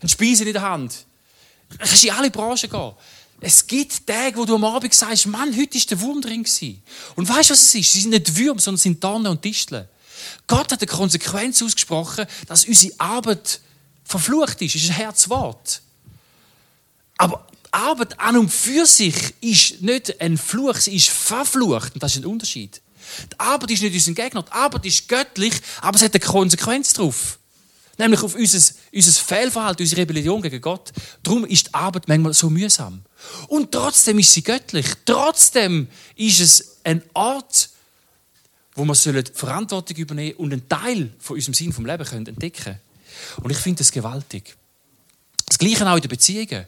Ein 0.01 0.09
Speise 0.09 0.43
in 0.43 0.53
der 0.53 0.61
Hand. 0.61 1.05
Du 1.69 1.77
kannst 1.77 2.03
in 2.03 2.11
alle 2.11 2.31
Branchen 2.31 2.69
gehen. 2.69 2.91
Es 3.39 3.67
gibt 3.67 4.07
Tage, 4.07 4.37
wo 4.37 4.45
du 4.45 4.55
am 4.55 4.63
Abend 4.63 4.93
sagst, 4.93 5.27
Mann, 5.27 5.55
heute 5.55 5.77
ist 5.77 5.91
der 5.91 5.99
Wurm 6.01 6.21
drin. 6.21 6.45
Und 7.15 7.29
weißt 7.29 7.49
du, 7.49 7.53
was 7.53 7.61
es 7.61 7.75
ist? 7.75 7.93
Sie 7.93 8.01
sind 8.01 8.11
nicht 8.11 8.35
Würmer, 8.35 8.59
sondern 8.59 8.79
sind 8.79 9.03
Dornen 9.03 9.27
und 9.27 9.43
Disteln. 9.43 9.87
Gott 10.47 10.71
hat 10.71 10.81
eine 10.81 10.87
Konsequenz 10.87 11.61
ausgesprochen, 11.61 12.25
dass 12.47 12.65
unsere 12.65 12.99
Arbeit 12.99 13.59
verflucht 14.03 14.61
ist. 14.61 14.73
Das 14.73 14.81
ist 14.81 14.89
ein 14.89 14.95
Herzwort. 14.95 15.81
Aber 17.17 17.46
Arbeit 17.77 18.19
an 18.19 18.37
und 18.37 18.49
für 18.49 18.85
sich 18.85 19.15
ist 19.41 19.81
nicht 19.81 20.19
ein 20.19 20.37
Fluch, 20.37 20.75
sie 20.75 20.95
ist 20.95 21.09
verflucht. 21.09 21.93
Und 21.93 22.03
das 22.03 22.15
ist 22.15 22.23
ein 22.23 22.25
Unterschied. 22.25 22.81
Die 23.31 23.39
Arbeit 23.39 23.71
ist 23.71 23.81
nicht 23.81 23.93
unser 23.93 24.13
Gegner, 24.13 24.43
die 24.43 24.51
Arbeit 24.51 24.85
ist 24.85 25.07
göttlich, 25.07 25.53
aber 25.81 25.95
es 25.95 26.03
hat 26.03 26.13
eine 26.13 26.23
Konsequenz 26.23 26.93
drauf. 26.93 27.39
Nämlich 27.97 28.21
auf 28.21 28.35
unser, 28.35 28.73
unser 28.93 29.11
Fehlverhalten, 29.11 29.83
unsere 29.83 30.01
Rebellion 30.01 30.41
gegen 30.41 30.61
Gott. 30.61 30.91
Darum 31.23 31.45
ist 31.45 31.67
die 31.67 31.73
Arbeit 31.73 32.07
manchmal 32.07 32.33
so 32.33 32.49
mühsam. 32.49 33.01
Und 33.47 33.71
trotzdem 33.71 34.19
ist 34.19 34.33
sie 34.33 34.43
göttlich. 34.43 34.85
Trotzdem 35.05 35.87
ist 36.15 36.39
es 36.39 36.77
ein 36.83 37.01
Ort, 37.13 37.69
wo 38.75 38.85
wir 38.85 39.23
Verantwortung 39.33 39.97
übernehmen 39.97 40.35
und 40.35 40.53
einen 40.53 40.69
Teil 40.69 41.11
von 41.17 41.35
unserem 41.35 41.55
Sinn 41.55 41.73
vom 41.73 41.87
Leben 41.87 42.05
können 42.05 42.27
entdecken 42.27 42.79
Und 43.37 43.49
ich 43.49 43.57
finde 43.57 43.79
das 43.79 43.91
gewaltig. 43.91 44.55
Das 45.47 45.57
Gleiche 45.57 45.89
auch 45.89 45.95
in 45.95 46.01
den 46.01 46.09
Beziehungen. 46.09 46.67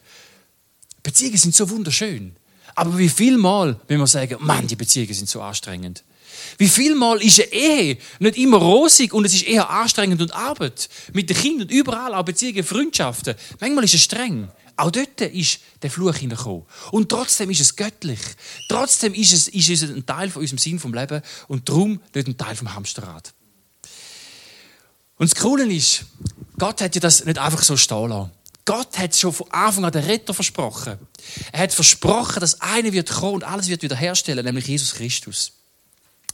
Beziehungen 1.03 1.37
sind 1.37 1.55
so 1.55 1.69
wunderschön. 1.69 2.35
Aber 2.75 2.97
wie 2.97 3.09
viel 3.09 3.37
Mal, 3.37 3.79
wenn 3.87 3.99
wir 3.99 4.07
sagen, 4.07 4.37
Mann, 4.39 4.67
die 4.67 4.75
Beziehungen 4.75 5.13
sind 5.13 5.29
so 5.29 5.41
anstrengend. 5.41 6.03
Wie 6.57 6.69
viel 6.69 6.95
Mal 6.95 7.21
ist 7.21 7.41
eine 7.41 7.51
Ehe 7.51 7.97
nicht 8.19 8.37
immer 8.37 8.57
rosig 8.57 9.13
und 9.13 9.25
es 9.25 9.33
ist 9.33 9.47
eher 9.47 9.69
anstrengend 9.69 10.21
und 10.21 10.33
Arbeit. 10.33 10.89
Mit 11.13 11.29
den 11.29 11.37
Kindern 11.37 11.69
überall, 11.69 12.13
auch 12.13 12.23
Beziehungen, 12.23 12.63
Freundschaften. 12.63 13.35
Manchmal 13.59 13.83
ist 13.83 13.95
es 13.95 14.03
streng. 14.03 14.49
Auch 14.75 14.91
dort 14.91 15.19
ist 15.19 15.59
der 15.81 15.91
Fluch 15.91 16.15
hineingekommen. 16.15 16.63
Und 16.91 17.09
trotzdem 17.09 17.49
ist 17.49 17.59
es 17.59 17.75
göttlich. 17.75 18.19
Trotzdem 18.69 19.13
ist 19.13 19.33
es, 19.33 19.49
ist 19.49 19.69
es 19.69 19.83
ein 19.83 20.05
Teil 20.05 20.29
von 20.29 20.41
unserem 20.41 20.57
Sinn 20.57 20.79
vom 20.79 20.93
Leben 20.93 21.21
und 21.49 21.67
darum 21.67 21.99
nicht 22.13 22.27
ein 22.27 22.37
Teil 22.37 22.55
vom 22.55 22.73
Hamsterrad. 22.73 23.33
Und 25.17 25.29
das 25.29 25.37
Coole 25.37 25.65
ist, 25.65 26.05
Gott 26.57 26.79
hat 26.79 26.95
ja 26.95 27.01
das 27.01 27.25
nicht 27.25 27.37
einfach 27.37 27.61
so 27.61 27.75
stehen 27.75 28.07
lassen. 28.07 28.31
Gott 28.69 28.99
hat 28.99 29.15
schon 29.15 29.33
von 29.33 29.49
Anfang 29.49 29.83
an 29.83 29.91
den 29.91 30.03
Retter 30.03 30.31
versprochen. 30.31 30.99
Er 31.51 31.61
hat 31.61 31.73
versprochen, 31.73 32.39
dass 32.39 32.61
einer 32.61 32.93
wird 32.93 33.09
kommen 33.09 33.33
und 33.33 33.43
alles 33.43 33.67
wird 33.67 33.81
wiederherstellen, 33.81 34.45
nämlich 34.45 34.67
Jesus 34.67 34.93
Christus. 34.93 35.53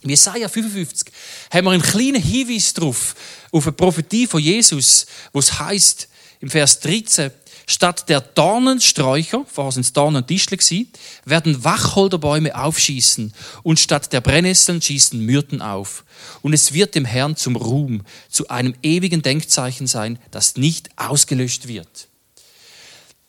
In 0.02 0.10
Jesaja 0.10 0.46
55 0.46 1.14
haben 1.50 1.64
wir 1.64 1.70
einen 1.70 1.80
kleinen 1.80 2.20
Hinweis 2.20 2.74
darauf, 2.74 3.14
auf 3.52 3.66
eine 3.66 3.72
Prophetie 3.72 4.26
von 4.26 4.42
Jesus, 4.42 5.06
wo 5.32 5.38
es 5.38 5.58
heißt 5.58 6.08
im 6.40 6.50
Vers 6.50 6.80
13, 6.80 7.30
statt 7.66 8.06
der 8.10 8.20
Dornensträucher, 8.20 9.46
vorher 9.50 9.72
sind 9.72 9.86
es 9.86 9.94
Dornendischle 9.94 10.58
werden 11.24 11.64
Wacholderbäume 11.64 12.54
aufschießen 12.54 13.32
und 13.62 13.80
statt 13.80 14.12
der 14.12 14.20
Brennnesseln 14.20 14.82
schießen 14.82 15.18
Myrten 15.18 15.62
auf. 15.62 16.04
Und 16.42 16.52
es 16.52 16.74
wird 16.74 16.96
dem 16.96 17.06
Herrn 17.06 17.34
zum 17.34 17.56
Ruhm, 17.56 18.02
zu 18.28 18.48
einem 18.48 18.74
ewigen 18.82 19.22
Denkzeichen 19.22 19.86
sein, 19.86 20.18
das 20.30 20.56
nicht 20.56 20.90
ausgelöscht 20.98 21.66
wird. 21.66 22.08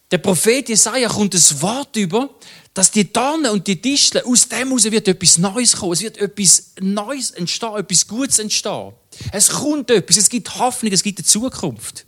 Der 0.09 0.19
Prophet 0.19 0.69
Jesaja 0.69 1.09
kommt 1.09 1.33
das 1.33 1.61
Wort 1.61 1.95
über, 1.97 2.29
dass 2.73 2.91
die 2.91 3.11
Dornen 3.11 3.51
und 3.51 3.67
die 3.67 3.81
Disteln, 3.81 4.23
aus 4.25 4.47
dem 4.47 4.67
heraus 4.67 4.83
wird 4.85 5.07
etwas 5.07 5.37
Neues 5.37 5.75
kommen. 5.75 5.93
Es 5.93 6.01
wird 6.01 6.17
etwas 6.17 6.71
Neues 6.79 7.31
entstehen, 7.31 7.75
etwas 7.75 8.07
Gutes 8.07 8.39
entstehen. 8.39 8.93
Es 9.31 9.49
kommt 9.49 9.89
etwas, 9.89 10.17
es 10.17 10.29
gibt 10.29 10.59
Hoffnung, 10.59 10.93
es 10.93 11.03
gibt 11.03 11.19
eine 11.19 11.25
Zukunft. 11.25 12.05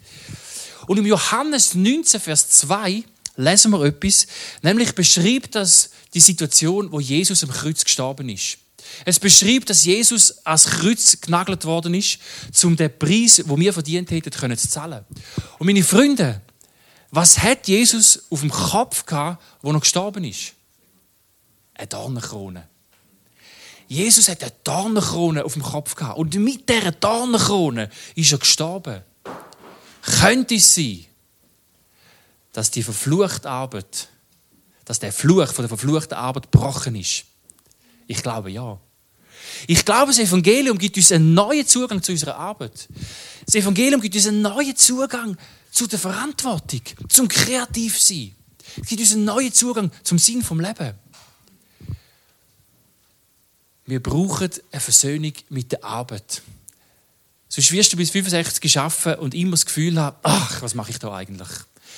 Und 0.88 0.97
im 0.97 1.05
Johannes 1.05 1.75
19, 1.75 2.21
Vers 2.21 2.49
2 2.49 3.03
lesen 3.35 3.71
wir 3.71 3.83
etwas, 3.83 4.27
nämlich 4.62 4.93
beschreibt 4.95 5.55
das 5.55 5.89
die 6.13 6.19
Situation, 6.19 6.91
wo 6.91 6.99
Jesus 6.99 7.43
am 7.43 7.49
Kreuz 7.49 7.83
gestorben 7.83 8.29
ist. 8.29 8.59
Es 9.05 9.19
beschreibt, 9.19 9.69
dass 9.69 9.85
Jesus 9.85 10.45
als 10.45 10.65
Kreuz 10.65 11.19
genagelt 11.19 11.65
worden 11.65 11.93
ist, 11.93 12.19
um 12.63 12.75
den 12.75 12.97
Preis, 12.97 13.41
wo 13.45 13.57
wir 13.57 13.73
verdient 13.73 14.09
hätten, 14.09 14.57
zu 14.57 14.69
zahlen. 14.69 15.03
Und 15.57 15.67
meine 15.67 15.83
Freunde, 15.83 16.41
was 17.11 17.39
hat 17.39 17.67
Jesus 17.67 18.23
auf 18.29 18.41
dem 18.41 18.51
Kopf 18.51 19.05
gehabt, 19.05 19.41
wo 19.61 19.71
er 19.71 19.79
gestorben 19.79 20.23
ist? 20.23 20.53
Eine 21.73 21.87
Dornenkrone. 21.87 22.67
Jesus 23.87 24.29
hat 24.29 24.43
eine 24.43 24.53
Dornenkrone 24.63 25.43
auf 25.43 25.53
dem 25.53 25.63
Kopf 25.63 25.95
gehabt. 25.95 26.17
Und 26.17 26.35
mit 26.35 26.69
dieser 26.69 26.91
Dornenkrone 26.91 27.89
ist 28.15 28.31
er 28.31 28.37
gestorben. 28.37 29.01
Könnte 30.01 30.55
es 30.55 30.75
sein, 30.75 31.05
dass 32.53 32.69
die 32.69 32.83
verfluchte 32.83 33.49
Arbeit, 33.49 34.09
dass 34.85 34.99
der 34.99 35.11
Fluch 35.11 35.47
von 35.47 35.63
der 35.63 35.69
verfluchten 35.69 36.17
Arbeit 36.17 36.51
gebrochen 36.51 36.95
ist? 36.95 37.25
Ich 38.05 38.21
glaube 38.21 38.51
ja. 38.51 38.79
Ich 39.67 39.85
glaube, 39.85 40.07
das 40.07 40.19
Evangelium 40.19 40.77
gibt 40.77 40.97
uns 40.97 41.11
einen 41.11 41.33
neuen 41.33 41.65
Zugang 41.65 42.03
zu 42.03 42.11
unserer 42.11 42.35
Arbeit. 42.35 42.87
Das 43.45 43.55
Evangelium 43.55 44.01
gibt 44.01 44.15
uns 44.15 44.27
einen 44.27 44.41
neuen 44.41 44.75
Zugang 44.75 45.37
zu 45.71 45.88
der 45.88 45.99
Verantwortung, 45.99 46.82
zum 47.08 47.27
Kreativsein. 47.27 48.36
Es 48.82 48.88
gibt 48.88 49.01
uns 49.01 49.13
einen 49.13 49.25
neuen 49.25 49.53
Zugang 49.53 49.91
zum 50.03 50.17
Sinn 50.17 50.43
vom 50.43 50.60
Leben. 50.60 50.93
Wir 53.86 54.01
brauchen 54.03 54.51
eine 54.71 54.82
Versöhnung 54.82 55.34
mit 55.49 55.71
der 55.71 55.84
Arbeit. 55.84 56.43
Sonst 57.47 57.71
wirst 57.71 57.91
du 57.91 57.97
bis 57.97 58.12
65 58.12 58.62
geschaffen 58.62 59.15
und 59.15 59.34
immer 59.34 59.51
das 59.51 59.65
Gefühl 59.65 59.99
haben, 59.99 60.15
ach, 60.21 60.62
was 60.62 60.75
mache 60.75 60.91
ich 60.91 60.99
da 60.99 61.15
eigentlich? 61.15 61.49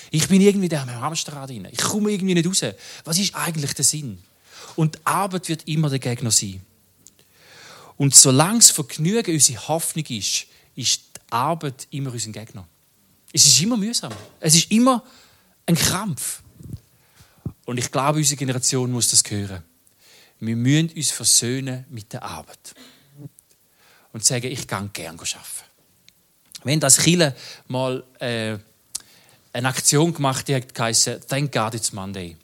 Ich 0.09 0.27
bin 0.29 0.41
irgendwie 0.41 0.69
da 0.69 0.83
im 0.83 0.89
Hamsterrad 0.89 1.49
rein. 1.49 1.67
Ich 1.69 1.79
komme 1.79 2.11
irgendwie 2.11 2.33
nicht 2.33 2.47
raus. 2.47 2.73
Was 3.03 3.17
ist 3.17 3.35
eigentlich 3.35 3.73
der 3.73 3.83
Sinn? 3.83 4.19
Und 4.75 4.95
die 4.95 4.99
Arbeit 5.05 5.49
wird 5.49 5.67
immer 5.67 5.89
der 5.89 5.99
Gegner 5.99 6.31
sein. 6.31 6.61
Und 7.97 8.15
solange 8.15 8.59
das 8.59 8.71
Vergnügen 8.71 9.33
unsere 9.33 9.67
Hoffnung 9.67 10.05
ist, 10.05 10.47
ist 10.75 11.01
die 11.01 11.31
Arbeit 11.31 11.87
immer 11.91 12.11
unser 12.11 12.31
Gegner. 12.31 12.67
Es 13.33 13.45
ist 13.45 13.61
immer 13.61 13.77
mühsam. 13.77 14.13
Es 14.39 14.55
ist 14.55 14.71
immer 14.71 15.03
ein 15.65 15.75
Krampf. 15.75 16.41
Und 17.65 17.77
ich 17.77 17.91
glaube, 17.91 18.19
unsere 18.19 18.37
Generation 18.37 18.91
muss 18.91 19.09
das 19.09 19.23
hören. 19.29 19.63
Wir 20.39 20.55
müssen 20.55 20.89
uns 20.95 21.11
versöhnen 21.11 21.85
mit 21.89 22.11
der 22.13 22.23
Arbeit. 22.23 22.73
Und 24.11 24.25
sagen, 24.25 24.47
ich 24.47 24.67
kann 24.67 24.91
gerne 24.91 25.17
arbeiten. 25.17 25.71
Haben 26.65 26.79
das 26.79 26.97
Chile 26.97 27.35
mal 27.67 28.03
äh, 28.19 28.57
eine 29.53 29.67
Aktion 29.67 30.13
gemacht, 30.13 30.47
die 30.47 30.55
hat 30.55 30.73
Thank 30.73 31.51
God 31.51 31.75
it's 31.75 31.93
Monday. 31.93 32.35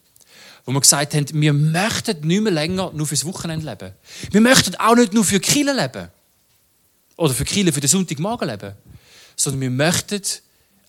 Wo 0.65 0.71
wir 0.71 0.81
gesagt 0.81 1.13
haben, 1.13 1.25
wir 1.33 1.53
möchten 1.53 2.27
nicht 2.27 2.41
mehr 2.41 2.51
länger 2.51 2.91
nur 2.93 3.07
fürs 3.07 3.25
Wochenende 3.25 3.65
leben. 3.65 3.93
Wir 4.31 4.41
möchten 4.41 4.75
auch 4.75 4.95
nicht 4.95 5.13
nur 5.13 5.23
für 5.23 5.39
Kille 5.39 5.73
leben. 5.73 6.09
Oder 7.15 7.33
für 7.33 7.45
Kille 7.45 7.71
für 7.71 7.79
den 7.79 7.89
Sonntagmorgen 7.89 8.47
leben. 8.47 8.73
Sondern 9.35 9.61
wir 9.61 9.69
möchten 9.69 10.21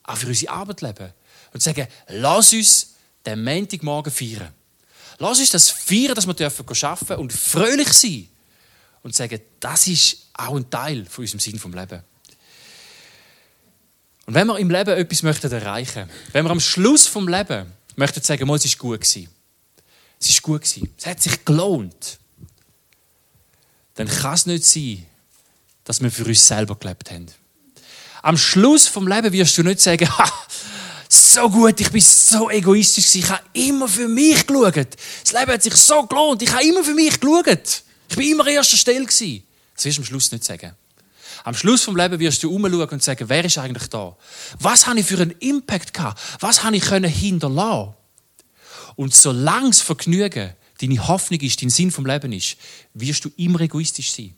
auch 0.08 0.16
für 0.16 0.26
unsere 0.26 0.52
Arbeit 0.52 0.80
leben. 0.80 1.12
Und 1.52 1.62
sagen, 1.62 1.86
lass 2.08 2.52
uns 2.52 2.94
den 3.24 3.44
Montagmorgen 3.44 4.12
feiern. 4.12 4.52
Lass 5.18 5.38
uns 5.38 5.50
das 5.50 5.70
feiern, 5.70 6.14
dass 6.14 6.26
wir 6.26 6.34
arbeiten 6.34 6.66
dürfen 6.66 7.16
und 7.16 7.32
fröhlich 7.32 7.92
sein. 7.92 8.28
Und 9.02 9.14
sagen, 9.14 9.40
das 9.60 9.86
ist 9.86 10.28
auch 10.34 10.56
ein 10.56 10.68
Teil 10.70 11.04
von 11.06 11.22
unserem 11.22 11.40
Sinn 11.40 11.58
vom 11.58 11.74
Leben. 11.74 12.02
Und 14.26 14.34
wenn 14.34 14.46
wir 14.46 14.58
im 14.58 14.70
Leben 14.70 14.90
etwas 14.90 15.22
möchten 15.22 15.50
erreichen, 15.50 16.08
wenn 16.32 16.44
wir 16.44 16.50
am 16.50 16.60
Schluss 16.60 17.06
vom 17.06 17.28
Leben 17.28 17.72
möchten 17.96 18.22
sagen, 18.22 18.48
es 18.50 18.64
ist 18.64 18.78
gut 18.78 19.00
gewesen. 19.00 19.28
Es 20.20 20.30
ist 20.30 20.42
gut 20.42 20.62
gewesen. 20.62 20.92
Es 20.98 21.06
hat 21.06 21.22
sich 21.22 21.44
gelohnt. 21.44 22.18
Dann 23.94 24.08
kann 24.08 24.34
es 24.34 24.46
nicht 24.46 24.64
sein, 24.64 25.06
dass 25.84 26.02
wir 26.02 26.10
für 26.10 26.24
uns 26.24 26.46
selber 26.46 26.76
gelebt 26.76 27.10
haben. 27.10 27.26
Am 28.22 28.36
Schluss 28.36 28.86
vom 28.86 29.06
Leben 29.06 29.32
wirst 29.32 29.56
du 29.58 29.62
nicht 29.62 29.80
sagen, 29.80 30.08
ha, 30.18 30.30
so 31.08 31.48
gut, 31.48 31.80
ich 31.80 31.90
bin 31.90 32.00
so 32.00 32.50
egoistisch 32.50 33.14
ich 33.14 33.28
habe 33.28 33.42
immer 33.54 33.88
für 33.88 34.08
mich 34.08 34.46
geschaut. 34.46 34.88
Das 35.22 35.32
Leben 35.32 35.52
hat 35.52 35.62
sich 35.62 35.74
so 35.74 36.02
gelohnt, 36.04 36.42
ich 36.42 36.52
habe 36.52 36.64
immer 36.64 36.84
für 36.84 36.94
mich 36.94 37.18
geschaut. 37.18 37.82
Ich 38.10 38.16
bin 38.16 38.32
immer 38.32 38.46
an 38.46 38.52
erster 38.52 38.76
Stelle 38.76 39.04
gewesen. 39.04 39.42
Das 39.74 39.84
wirst 39.84 39.98
du 39.98 40.02
am 40.02 40.06
Schluss 40.06 40.32
nicht 40.32 40.44
sagen. 40.44 40.74
Am 41.44 41.54
Schluss 41.54 41.82
vom 41.82 41.96
Leben 41.96 42.18
wirst 42.18 42.42
du 42.42 42.54
umschauen 42.54 42.88
und 42.88 43.02
sagen, 43.02 43.28
wer 43.28 43.44
ist 43.44 43.58
eigentlich 43.58 43.88
da? 43.88 44.16
Was 44.58 44.86
habe 44.86 45.00
ich 45.00 45.06
für 45.06 45.20
einen 45.20 45.30
Impact 45.38 45.94
gehabt? 45.94 46.20
Was 46.40 46.62
habe 46.64 46.76
ich 46.76 46.82
können 46.82 47.10
hinterlassen? 47.10 47.94
Und 48.96 49.14
solange 49.14 49.68
das 49.68 49.80
Vergnügen 49.80 50.54
deine 50.80 51.08
Hoffnung 51.08 51.40
ist, 51.40 51.62
dein 51.62 51.70
Sinn 51.70 51.90
vom 51.90 52.06
Leben 52.06 52.32
ist, 52.32 52.56
wirst 52.94 53.24
du 53.24 53.30
immer 53.36 53.60
egoistisch 53.60 54.12
sein. 54.12 54.34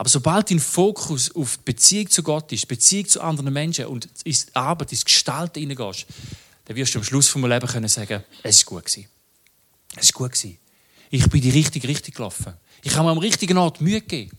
Aber 0.00 0.08
sobald 0.08 0.50
dein 0.50 0.60
Fokus 0.60 1.30
auf 1.36 1.58
die 1.58 1.72
Beziehung 1.72 2.08
zu 2.08 2.22
Gott 2.22 2.50
ist, 2.52 2.66
Beziehung 2.66 3.06
zu 3.06 3.20
anderen 3.20 3.52
Menschen 3.52 3.84
und 3.84 4.08
in 4.24 4.32
die 4.32 4.54
Arbeit, 4.54 4.92
ins 4.92 5.04
Gestalten 5.04 5.60
hineingehst, 5.60 6.06
dann 6.64 6.74
wirst 6.74 6.94
du 6.94 7.00
am 7.00 7.04
Schluss 7.04 7.28
vom 7.28 7.44
Leben 7.44 7.66
können 7.66 7.86
sagen, 7.86 8.24
es 8.42 8.56
ist 8.56 8.64
gut 8.64 8.86
gewesen. 8.86 9.10
Es 9.94 10.04
ist 10.04 10.14
gut 10.14 10.32
gewesen. 10.32 10.56
Ich 11.10 11.28
bin 11.28 11.42
die 11.42 11.50
richtige 11.50 11.86
Richtung 11.86 12.14
gelaufen. 12.14 12.54
Ich 12.82 12.96
habe 12.96 13.04
mir 13.04 13.10
am 13.10 13.18
richtigen 13.18 13.58
Ort 13.58 13.82
Mühe 13.82 14.00
gegeben. 14.00 14.30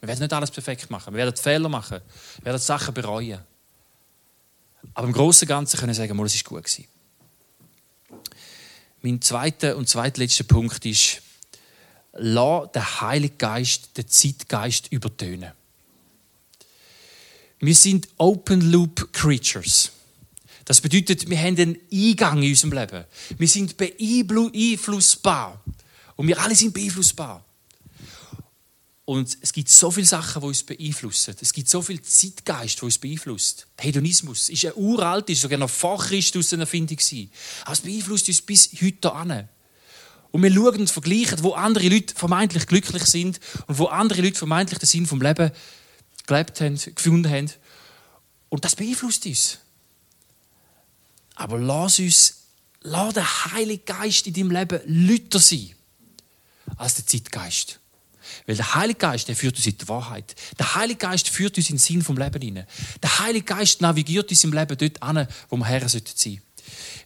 Wir 0.00 0.08
werden 0.08 0.20
nicht 0.20 0.34
alles 0.34 0.50
perfekt 0.50 0.90
machen. 0.90 1.14
Wir 1.14 1.24
werden 1.24 1.34
Fehler 1.34 1.70
machen. 1.70 2.02
Wir 2.40 2.44
werden 2.44 2.60
Sachen 2.60 2.92
bereuen. 2.92 3.40
Aber 4.92 5.06
im 5.06 5.14
Großen 5.14 5.46
und 5.46 5.48
Ganzen 5.48 5.78
können 5.78 5.92
wir 5.92 5.94
sagen, 5.94 6.20
es 6.26 6.34
ist 6.34 6.44
gut 6.44 6.62
gewesen. 6.62 6.84
Mein 9.00 9.22
zweiter 9.22 9.78
und 9.78 9.88
zweitletzter 9.88 10.44
Punkt 10.44 10.84
ist, 10.84 11.22
lass 12.18 12.72
den 12.72 13.00
Heiligen 13.00 13.38
Geist, 13.38 13.96
den 13.96 14.08
Zeitgeist 14.08 14.92
übertönen. 14.92 15.52
Wir 17.58 17.74
sind 17.74 18.08
Open 18.18 18.70
Loop 18.70 19.12
Creatures. 19.12 19.92
Das 20.64 20.80
bedeutet, 20.80 21.30
wir 21.30 21.38
haben 21.38 21.58
einen 21.58 21.78
Eingang 21.92 22.42
in 22.42 22.50
unserem 22.50 22.72
Leben. 22.72 23.04
Wir 23.38 23.48
sind 23.48 23.76
beeinflussbar. 23.76 25.62
Und 26.16 26.26
wir 26.26 26.40
alle 26.40 26.54
sind 26.54 26.74
beeinflussbar. 26.74 27.44
Und 29.04 29.38
es 29.40 29.52
gibt 29.52 29.68
so 29.68 29.92
viele 29.92 30.06
Sachen, 30.06 30.42
die 30.42 30.48
uns 30.48 30.64
beeinflussen. 30.64 31.36
Es 31.40 31.52
gibt 31.52 31.68
so 31.68 31.80
viel 31.80 32.02
Zeitgeist, 32.02 32.78
der 32.78 32.84
uns 32.84 32.98
beeinflusst. 32.98 33.68
Hedonismus 33.78 34.48
ist 34.48 34.66
ein 34.66 34.72
uralt, 34.74 35.30
ist 35.30 35.42
sogar 35.42 35.58
noch 35.58 35.70
vor 35.70 35.98
Christus 35.98 36.52
eine 36.52 36.64
Erfindung. 36.64 36.98
Aber 37.62 37.72
es 37.72 37.80
beeinflusst 37.80 38.26
uns 38.26 38.42
bis 38.42 38.70
heute 38.82 39.12
an. 39.12 39.48
Und 40.36 40.42
wir 40.42 40.52
schauen 40.52 40.80
und 40.80 40.90
vergleichen, 40.90 41.42
wo 41.42 41.52
andere 41.52 41.88
Leute 41.88 42.14
vermeintlich 42.14 42.66
glücklich 42.66 43.04
sind 43.04 43.40
und 43.68 43.78
wo 43.78 43.86
andere 43.86 44.20
Leute 44.20 44.36
vermeintlich 44.36 44.78
den 44.78 44.86
Sinn 44.86 45.06
vom 45.06 45.22
Leben 45.22 45.50
gelebt 46.26 46.60
haben, 46.60 46.78
gefunden 46.94 47.32
haben. 47.32 47.50
Und 48.50 48.62
das 48.62 48.76
beeinflusst 48.76 49.24
uns. 49.24 49.60
Aber 51.36 51.58
lass 51.58 51.98
uns, 52.00 52.34
lass 52.82 53.14
den 53.14 53.24
Heiligen 53.24 53.86
Geist 53.86 54.26
in 54.26 54.34
deinem 54.34 54.50
Leben 54.50 54.80
lüter 54.84 55.38
sein 55.38 55.70
als 56.76 56.96
der 56.96 57.06
Zeitgeist. 57.06 57.80
Weil 58.44 58.56
der 58.56 58.74
Heilige 58.74 58.98
Geist, 58.98 59.28
der 59.28 59.36
führt 59.36 59.56
uns 59.56 59.66
in 59.66 59.78
die 59.78 59.88
Wahrheit. 59.88 60.34
Der 60.58 60.74
Heilige 60.74 60.98
Geist 60.98 61.30
führt 61.30 61.56
uns 61.56 61.70
in 61.70 61.76
den 61.76 61.80
Sinn 61.80 62.02
vom 62.02 62.18
Leben 62.18 62.42
hinein. 62.42 62.66
Der 63.02 63.20
Heilige 63.20 63.46
Geist 63.46 63.80
navigiert 63.80 64.28
uns 64.28 64.44
im 64.44 64.52
Leben 64.52 64.76
dort 64.76 65.02
an, 65.02 65.26
wo 65.48 65.56
wir 65.56 65.64
Herren 65.64 65.88
sein. 65.88 66.42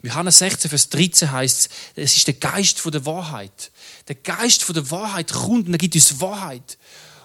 Johannes 0.03 0.39
16, 0.39 0.71
Vers 0.71 0.89
13 0.89 1.31
heißt 1.31 1.69
es, 1.97 2.17
ist 2.17 2.27
der 2.27 2.35
Geist 2.35 2.83
der 2.85 3.05
Wahrheit. 3.05 3.71
Der 4.09 4.15
Geist 4.15 4.67
der 4.75 4.91
Wahrheit 4.91 5.33
kommt 5.33 5.67
und 5.67 5.75
er 5.75 5.79
gibt 5.79 5.95
uns 5.95 6.21
Wahrheit. 6.21 6.79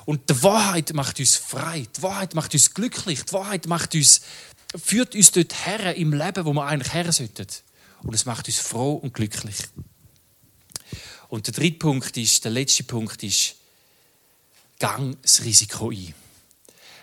Und 0.06 0.30
die 0.30 0.44
Wahrheit 0.44 0.94
macht 0.94 1.20
uns 1.20 1.36
frei. 1.36 1.88
Die 1.98 2.04
Wahrheit 2.04 2.36
macht 2.36 2.54
uns 2.54 2.74
glücklich. 2.74 3.24
Die 3.24 3.34
Wahrheit 3.34 3.66
macht 3.68 3.96
uns, 3.96 4.22
führt 4.76 5.16
uns 5.16 5.32
dort 5.32 5.66
her 5.66 5.96
im 5.96 6.14
Leben, 6.14 6.46
wo 6.46 6.54
wir 6.54 6.66
eigentlich 6.66 6.94
her 6.94 7.12
sollten. 7.12 7.48
Und 8.04 8.14
es 8.14 8.26
macht 8.26 8.48
uns 8.48 8.60
froh 8.60 8.94
und 8.94 9.14
glücklich. 9.14 9.58
Und 11.30 11.48
der 11.48 11.54
dritte 11.54 11.80
Punkt 11.80 12.16
ist, 12.18 12.44
der 12.44 12.52
letzte 12.52 12.84
Punkt 12.84 13.24
ist, 13.24 13.56
gang 14.78 15.18
das 15.22 15.44
Risiko 15.44 15.90
ein. 15.90 16.14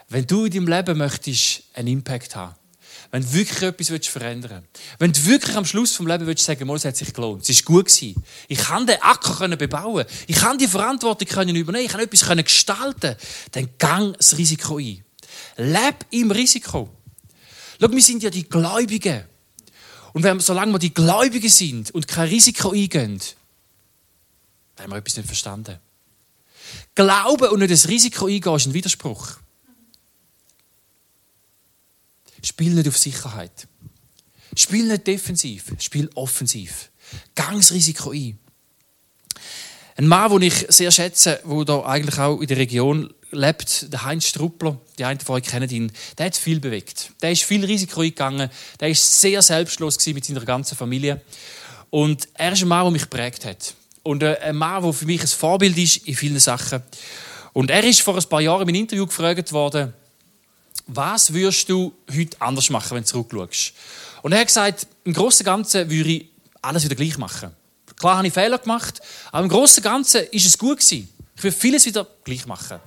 Wenn 0.08 0.26
du 0.26 0.44
in 0.44 0.52
deinem 0.52 0.68
Leben 0.68 0.98
möchtest 0.98 1.62
einen 1.74 1.88
Impact 1.88 2.36
haben, 2.36 2.54
wenn 3.10 3.22
du 3.22 3.32
wirklich 3.32 3.62
etwas 3.62 4.08
verändern 4.08 4.62
willst, 4.62 5.00
wenn 5.00 5.12
du 5.12 5.24
wirklich 5.26 5.56
am 5.56 5.64
Schluss 5.64 5.94
vom 5.94 6.06
Leben 6.06 6.26
willst 6.26 6.44
sagen, 6.44 6.68
es 6.70 6.84
hat 6.84 6.96
sich 6.96 7.12
gelohnt, 7.12 7.48
es 7.48 7.56
war 7.56 7.74
gut 7.74 7.86
gewesen, 7.86 8.22
ich 8.48 8.58
kann 8.58 8.86
den 8.86 9.00
Acker 9.02 9.48
bebauen, 9.56 10.06
ich 10.26 10.36
kann 10.36 10.58
die 10.58 10.68
Verantwortung 10.68 11.48
übernehmen, 11.48 11.84
ich 11.84 11.92
kann 11.92 12.00
etwas 12.00 12.26
gestalten, 12.44 13.16
dann 13.52 13.68
gang 13.78 14.16
das 14.16 14.38
Risiko 14.38 14.78
ein. 14.78 15.04
Leb 15.56 16.06
im 16.10 16.30
Risiko. 16.30 16.88
Schau, 17.80 17.90
wir 17.90 18.02
sind 18.02 18.22
ja 18.22 18.30
die 18.30 18.48
Gläubigen. 18.48 19.24
Und 20.12 20.22
wenn, 20.22 20.40
solange 20.40 20.72
wir 20.72 20.78
die 20.78 20.94
Gläubigen 20.94 21.48
sind 21.48 21.90
und 21.90 22.06
kein 22.06 22.28
Risiko 22.28 22.70
eingehen, 22.70 23.20
dann 24.76 24.84
haben 24.84 24.92
wir 24.92 24.98
etwas 24.98 25.16
nicht 25.16 25.26
verstanden. 25.26 25.78
Glauben 26.94 27.48
und 27.48 27.60
nicht 27.60 27.72
das 27.72 27.88
Risiko 27.88 28.26
eingehen 28.26 28.54
ist 28.54 28.66
ein 28.66 28.74
Widerspruch. 28.74 29.36
Spiel 32.42 32.74
nicht 32.74 32.88
auf 32.88 32.98
Sicherheit. 32.98 33.68
Spiel 34.54 34.86
nicht 34.86 35.06
defensiv, 35.06 35.72
spiel 35.78 36.10
offensiv. 36.14 36.90
Gang 37.34 37.56
das 37.56 37.72
Risiko 37.72 38.10
ein. 38.10 38.38
Ein 39.96 40.06
Mann, 40.06 40.30
den 40.32 40.42
ich 40.42 40.66
sehr 40.68 40.90
schätze, 40.90 41.40
der 41.44 41.64
da 41.64 41.84
eigentlich 41.84 42.18
auch 42.18 42.40
in 42.40 42.46
der 42.46 42.56
Region 42.56 43.12
lebt, 43.30 43.92
der 43.92 44.04
Heinz 44.04 44.26
Struppler, 44.26 44.78
die 44.98 45.04
einen 45.04 45.20
von 45.20 45.36
euch 45.36 45.44
kennen 45.44 45.68
ihn, 45.70 45.92
der 46.18 46.26
hat 46.26 46.36
viel 46.36 46.60
bewegt. 46.60 47.12
Der 47.22 47.32
ist 47.32 47.44
viel 47.44 47.64
Risiko 47.64 48.00
eingegangen, 48.00 48.50
der 48.80 48.88
ist 48.88 49.20
sehr 49.20 49.42
selbstlos 49.42 50.04
mit 50.06 50.24
seiner 50.24 50.44
ganzen 50.44 50.76
Familie. 50.76 51.20
Und 51.90 52.28
er 52.34 52.52
ist 52.52 52.62
ein 52.62 52.68
Mann, 52.68 52.84
der 52.84 52.90
mich 52.90 53.02
geprägt 53.02 53.44
hat. 53.44 53.74
Und 54.02 54.22
äh, 54.22 54.38
ein 54.42 54.56
Mann, 54.56 54.82
der 54.82 54.92
für 54.92 55.06
mich 55.06 55.20
ein 55.20 55.26
Vorbild 55.26 55.76
ist 55.76 56.08
in 56.08 56.16
vielen 56.16 56.38
Sachen. 56.38 56.82
Und 57.52 57.70
er 57.70 57.84
ist 57.84 58.00
vor 58.00 58.16
ein 58.16 58.28
paar 58.28 58.40
Jahren 58.40 58.68
im 58.68 58.74
Interview 58.74 59.06
gefragt 59.06 59.52
worden, 59.52 59.92
was 60.86 61.32
würdest 61.32 61.68
du 61.68 61.92
heute 62.14 62.40
anders 62.40 62.70
machen, 62.70 62.96
wenn 62.96 63.04
du 63.04 63.08
zurückschaust? 63.08 63.72
Und 64.22 64.32
er 64.32 64.40
hat 64.40 64.46
gesagt, 64.46 64.86
im 65.04 65.12
Großen 65.12 65.40
und 65.40 65.52
Ganzen 65.52 65.90
würde 65.90 66.10
ich 66.10 66.26
alles 66.60 66.84
wieder 66.84 66.94
gleich 66.94 67.18
machen. 67.18 67.50
Klar 67.96 68.18
habe 68.18 68.26
ich 68.26 68.32
Fehler 68.32 68.58
gemacht, 68.58 69.00
aber 69.30 69.44
im 69.44 69.48
Großen 69.48 69.78
und 69.78 69.84
Ganzen 69.84 70.22
ist 70.30 70.46
es 70.46 70.58
gut 70.58 70.78
gewesen. 70.78 71.08
Ich 71.36 71.42
würde 71.42 71.56
vieles 71.56 71.86
wieder 71.86 72.06
gleich 72.24 72.46
machen. 72.46 72.78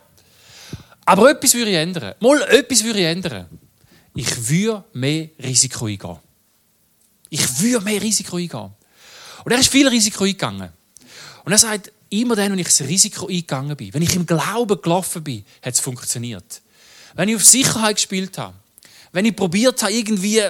Aber 1.05 1.29
etwas 1.29 1.53
würde 1.53 1.71
ich 1.71 1.77
ändern. 1.77 2.15
Mal 2.19 2.41
etwas 2.43 2.83
würde 2.83 2.99
ich 2.99 3.05
ändern. 3.05 3.47
Ich 4.15 4.49
würde 4.49 4.83
mehr 4.93 5.29
Risiko 5.43 5.85
eingehen. 5.85 6.17
Ich 7.29 7.59
würde 7.59 7.85
mehr 7.85 8.01
Risiko 8.01 8.37
eingehen. 8.37 8.71
Und 9.43 9.51
er 9.51 9.59
ist 9.59 9.69
viel 9.69 9.87
Risiko 9.87 10.23
eingegangen. 10.23 10.69
Und 11.43 11.51
er 11.51 11.57
sagt, 11.57 11.91
immer 12.09 12.35
dann, 12.35 12.51
wenn 12.51 12.59
ich 12.59 12.67
das 12.67 12.81
Risiko 12.81 13.27
eingegangen 13.27 13.75
bin, 13.75 13.93
wenn 13.93 14.01
ich 14.01 14.15
im 14.15 14.25
Glauben 14.25 14.81
gelaufen 14.81 15.23
bin, 15.23 15.45
hat 15.61 15.73
es 15.73 15.79
funktioniert. 15.79 16.61
Wenn 17.15 17.29
ich 17.29 17.35
auf 17.35 17.45
Sicherheit 17.45 17.95
gespielt 17.95 18.37
habe, 18.37 18.55
wenn 19.11 19.25
ich 19.25 19.35
probiert 19.35 19.81
habe, 19.81 19.93
irgendwie 19.93 20.41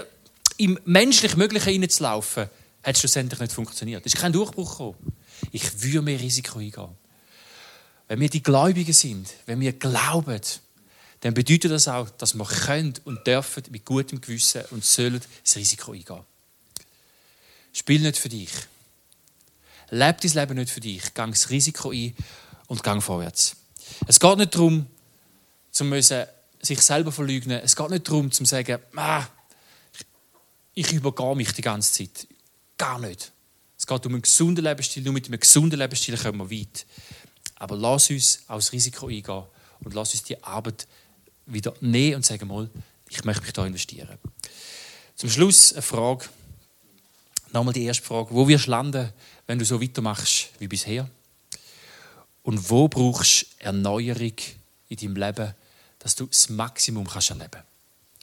im 0.57 0.79
menschlich 0.85 1.35
Möglichen 1.37 1.71
hineinzulaufen, 1.71 2.49
hat 2.83 2.95
es 2.95 2.99
schlussendlich 2.99 3.39
nicht 3.39 3.53
funktioniert. 3.53 4.05
Es 4.05 4.13
ist 4.13 4.19
kein 4.19 4.33
Durchbruch 4.33 4.71
gekommen. 4.71 5.13
Ich 5.51 5.81
würde 5.81 6.01
mehr 6.01 6.19
Risiko 6.19 6.59
eingehen. 6.59 6.89
Wenn 8.07 8.19
wir 8.19 8.29
die 8.29 8.43
Gläubigen 8.43 8.93
sind, 8.93 9.29
wenn 9.45 9.59
wir 9.59 9.73
glauben, 9.73 10.41
dann 11.21 11.33
bedeutet 11.33 11.71
das 11.71 11.87
auch, 11.87 12.09
dass 12.11 12.35
wir 12.35 12.45
können 12.45 12.93
und 13.03 13.25
dürfen 13.25 13.63
mit 13.69 13.85
gutem 13.85 14.21
Gewissen 14.21 14.63
und 14.71 14.85
sollen 14.85 15.21
das 15.43 15.55
Risiko 15.55 15.91
eingehen. 15.91 16.21
Spiel 17.73 18.01
nicht 18.01 18.17
für 18.17 18.29
dich. 18.29 18.51
Leb 19.89 20.21
dein 20.21 20.31
Leben 20.31 20.57
nicht 20.57 20.71
für 20.71 20.79
dich. 20.79 21.13
Gang 21.13 21.33
das 21.33 21.49
Risiko 21.49 21.91
ein 21.91 22.15
und 22.67 22.83
gang 22.83 23.03
vorwärts. 23.03 23.55
Es 24.07 24.19
geht 24.19 24.37
nicht 24.37 24.55
darum, 24.55 24.87
zu 25.71 25.83
müssen 25.83 26.25
sich 26.65 26.81
selber 26.81 27.11
verleugnen. 27.11 27.61
Es 27.63 27.75
geht 27.75 27.89
nicht 27.89 28.07
darum, 28.07 28.31
zu 28.31 28.43
sagen, 28.45 28.79
ah, 28.95 29.25
ich 30.73 30.91
übergehe 30.91 31.35
mich 31.35 31.51
die 31.53 31.61
ganze 31.61 31.93
Zeit. 31.93 32.27
Gar 32.77 32.99
nicht. 32.99 33.31
Es 33.77 33.87
geht 33.87 34.05
um 34.05 34.13
einen 34.13 34.21
gesunden 34.21 34.63
Lebensstil. 34.63 35.03
Nur 35.03 35.13
mit 35.13 35.27
einem 35.27 35.39
gesunden 35.39 35.79
Lebensstil 35.79 36.17
kommen 36.17 36.49
wir 36.49 36.59
weit. 36.59 36.85
Aber 37.55 37.75
lass 37.77 38.09
uns 38.09 38.41
das 38.47 38.71
Risiko 38.71 39.07
eingehen 39.07 39.43
und 39.81 39.93
lass 39.93 40.13
uns 40.13 40.23
die 40.23 40.41
Arbeit 40.43 40.87
wieder 41.45 41.73
nehmen 41.79 42.15
und 42.15 42.25
sagen 42.25 42.47
mal, 42.47 42.69
ich 43.09 43.23
möchte 43.23 43.43
mich 43.43 43.53
da 43.53 43.65
investieren. 43.65 44.17
Zum 45.15 45.29
Schluss 45.29 45.73
eine 45.73 45.81
Frage. 45.81 46.25
Nochmal 47.53 47.73
die 47.73 47.85
erste 47.85 48.03
Frage. 48.03 48.33
Wo 48.33 48.47
wirst 48.47 48.67
du 48.67 48.71
landen, 48.71 49.13
wenn 49.47 49.59
du 49.59 49.65
so 49.65 49.81
weitermachst 49.81 50.49
wie 50.59 50.67
bisher? 50.67 51.09
Und 52.43 52.69
wo 52.69 52.87
brauchst 52.87 53.43
du 53.43 53.65
Erneuerung 53.65 54.35
in 54.89 54.97
deinem 54.97 55.15
Leben, 55.15 55.53
dass 56.05 56.15
du 56.15 56.27
das 56.27 56.49
Maximum 56.49 57.07
kannst 57.07 57.31
erleben 57.31 57.63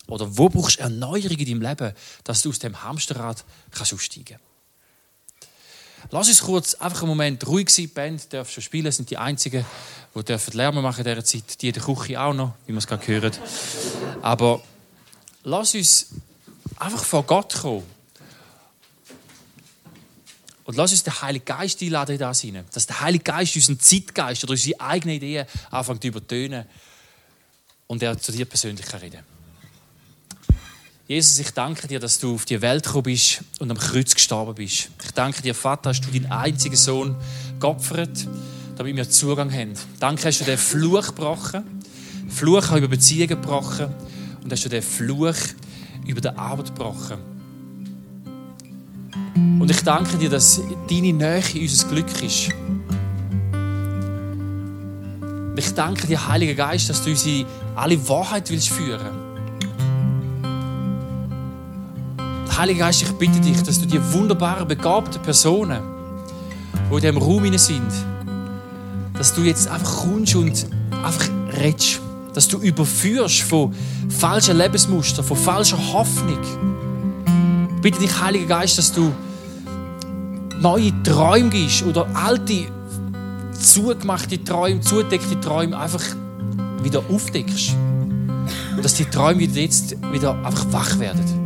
Oder 0.07 0.39
wo 0.39 0.49
brauchst 0.49 0.79
du 0.79 0.83
Erneuerung 0.85 1.37
in 1.37 1.47
deinem 1.47 1.63
Leben, 1.63 1.93
dass 2.23 2.41
du 2.41 2.51
aus 2.51 2.61
dem 2.61 2.81
Hamsterrad 2.81 3.45
kannst 3.73 3.93
aussteigen 3.93 4.39
Lass 6.13 6.29
uns 6.29 6.43
kurz 6.43 6.75
einfach 6.75 7.01
einen 7.03 7.09
Moment 7.09 7.45
ruhig 7.45 7.71
sein. 7.71 7.87
Die 7.87 7.87
Band 7.89 8.33
darf 8.33 8.53
schon 8.53 8.63
spielen, 8.63 8.93
sind 8.93 9.11
die 9.11 9.19
Einzigen, 9.19 9.65
die 10.15 10.23
dürfen 10.23 10.57
Lärm 10.57 10.81
machen 10.81 11.05
in 11.05 11.13
dieser 11.13 11.25
Zeit. 11.25 11.61
Die 11.61 11.69
in 11.69 11.75
der 11.75 11.83
Küche 11.83 12.21
auch 12.21 12.33
noch, 12.33 12.55
wie 12.67 12.73
wir 12.73 12.79
es 12.79 12.87
gerade 12.87 13.05
hören. 13.05 13.33
Aber 14.21 14.63
lass 15.43 15.75
uns 15.75 16.11
einfach 16.77 17.03
vor 17.03 17.25
Gott 17.25 17.53
kommen 17.53 17.85
und 20.65 20.77
lass 20.77 20.93
uns 20.93 21.03
den 21.03 21.21
Heiligen 21.21 21.45
Geist 21.45 21.83
einladen 21.83 22.13
in 22.13 22.19
das 22.19 22.43
hinein. 22.43 22.65
Dass 22.73 22.87
der 22.87 23.01
Heilige 23.01 23.25
Geist 23.25 23.57
unseren 23.57 23.81
Zeitgeist 23.81 24.45
oder 24.45 24.53
unsere 24.53 24.81
eigenen 24.81 25.17
Ideen 25.17 25.47
anfängt 25.71 26.03
zu 26.03 26.09
übertönen 26.09 26.65
und 27.93 28.03
er 28.03 28.19
zu 28.19 28.33
dir 28.33 28.47
persönlich 28.47 28.87
kann 28.87 29.01
reden 29.01 29.21
Jesus, 31.07 31.39
ich 31.41 31.51
danke 31.51 31.87
dir, 31.87 32.01
dass 32.01 32.19
du 32.19 32.37
auf 32.37 32.47
die 32.47 32.63
Welt 32.63 32.85
gekommen 32.85 33.03
bist 33.03 33.43
und 33.59 33.71
am 33.71 33.77
Kreuz 33.77 34.15
gestorben 34.15 34.55
bist. 34.55 34.89
Ich 35.05 35.11
danke 35.11 35.43
dir, 35.43 35.55
Vater, 35.55 35.91
hast 35.91 36.01
du 36.01 36.11
deinen 36.11 36.33
einzigen 36.33 36.77
Sohn 36.77 37.15
geopfert, 37.61 38.27
damit 38.77 38.97
wir 38.97 39.11
Zugang 39.11 39.53
haben. 39.53 39.75
Danke, 40.01 40.29
hast 40.29 40.41
du 40.41 40.45
den 40.45 40.57
Fluch 40.57 41.09
gebrochen, 41.09 41.65
Fluch 42.31 42.75
über 42.75 42.89
Beziehungen 42.89 43.29
gebrochen 43.29 43.95
und 44.43 44.51
hast 44.51 44.65
du 44.65 44.71
den 44.71 44.83
Fluch 44.83 45.37
über 46.07 46.23
die 46.23 46.31
Arbeit 46.31 46.75
gebrochen. 46.75 47.19
Und 49.61 49.71
ich 49.71 49.83
danke 49.83 50.17
dir, 50.17 50.31
dass 50.31 50.63
deine 50.89 51.13
Nähe 51.13 51.43
unser 51.61 51.89
Glück 51.89 52.23
ist. 52.23 52.53
Ich 55.73 55.77
danke 55.77 56.07
dir, 56.07 56.29
Heiliger 56.29 56.53
Geist, 56.53 56.91
dass 56.91 57.03
du 57.03 57.09
uns 57.09 57.25
in 57.25 57.47
alle 57.75 57.97
Wahrheit 58.07 58.51
willst 58.51 58.69
führen. 58.69 59.01
Heiliger 62.55 62.81
Geist, 62.81 63.01
ich 63.01 63.13
bitte 63.13 63.41
dich, 63.41 63.63
dass 63.63 63.81
du 63.81 63.87
die 63.87 63.99
wunderbaren, 64.13 64.69
begabten 64.69 65.23
Personen, 65.23 65.81
die 66.91 66.95
in 66.95 67.01
diesem 67.01 67.17
Raum 67.17 67.57
sind, 67.57 67.91
dass 69.15 69.33
du 69.35 69.41
jetzt 69.41 69.67
einfach 69.67 70.03
kommst 70.03 70.35
und 70.35 70.67
einfach 70.91 71.31
redest. 71.59 72.03
Dass 72.35 72.49
du 72.49 72.59
überführst 72.59 73.41
von 73.41 73.75
falschen 74.11 74.59
Lebensmustern, 74.59 75.25
von 75.25 75.39
falscher 75.39 75.79
Hoffnung. 75.95 76.39
Ich 77.77 77.81
bitte 77.81 77.99
dich, 77.99 78.21
Heiliger 78.21 78.59
Geist, 78.61 78.77
dass 78.77 78.93
du 78.93 79.11
neue 80.61 80.93
Träume 81.03 81.49
gibst 81.49 81.83
oder 81.83 82.07
alte, 82.13 82.67
zugemachte 83.63 84.43
Träume, 84.43 84.81
zudeckte 84.81 85.41
Träume 85.41 85.79
einfach 85.79 86.03
wieder 86.83 87.03
aufdeckst. 87.09 87.75
Und 88.77 88.85
dass 88.85 88.95
die 88.95 89.05
Träume 89.05 89.43
jetzt 89.43 89.97
wieder 90.13 90.35
einfach 90.45 90.73
wach 90.73 90.99
werden. 90.99 91.43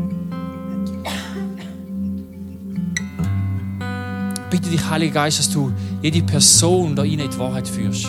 Bitte 4.50 4.70
dich, 4.70 4.88
Heiliger 4.88 5.14
Geist, 5.14 5.38
dass 5.38 5.50
du 5.50 5.72
jede 6.02 6.22
Person 6.22 6.96
da 6.96 7.02
in 7.02 7.18
die 7.18 7.38
Wahrheit 7.38 7.68
führst. 7.68 8.08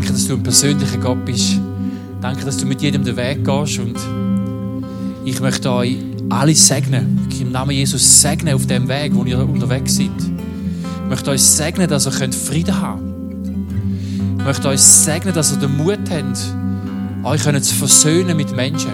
Danke, 0.00 0.14
dass 0.14 0.28
du 0.28 0.32
ein 0.32 0.42
persönlicher 0.42 0.96
Gott 0.96 1.26
bist. 1.26 1.60
Danke, 2.22 2.46
dass 2.46 2.56
du 2.56 2.64
mit 2.64 2.80
jedem 2.80 3.04
den 3.04 3.16
Weg 3.16 3.44
gehst. 3.44 3.78
Und 3.80 3.98
ich 5.26 5.38
möchte 5.42 5.70
euch 5.70 5.98
alle 6.30 6.54
segnen. 6.54 7.28
Im 7.38 7.52
Namen 7.52 7.72
Jesus 7.72 8.22
segnen 8.22 8.54
auf 8.54 8.64
dem 8.64 8.88
Weg, 8.88 9.14
wo 9.14 9.24
ihr 9.24 9.38
unterwegs 9.38 9.96
seid. 9.96 10.08
Ich 10.16 11.10
möchte 11.10 11.30
euch 11.32 11.42
segnen, 11.42 11.86
dass 11.86 12.06
ihr 12.06 12.32
Frieden 12.32 12.80
haben 12.80 13.00
könnt. 13.28 14.38
Ich 14.38 14.44
möchte 14.46 14.68
euch 14.68 14.80
segnen, 14.80 15.34
dass 15.34 15.52
ihr 15.52 15.58
den 15.58 15.76
Mut 15.76 15.98
habt, 16.08 16.54
euch 17.24 17.62
zu 17.62 17.74
versöhnen 17.74 18.38
mit 18.38 18.56
Menschen. 18.56 18.92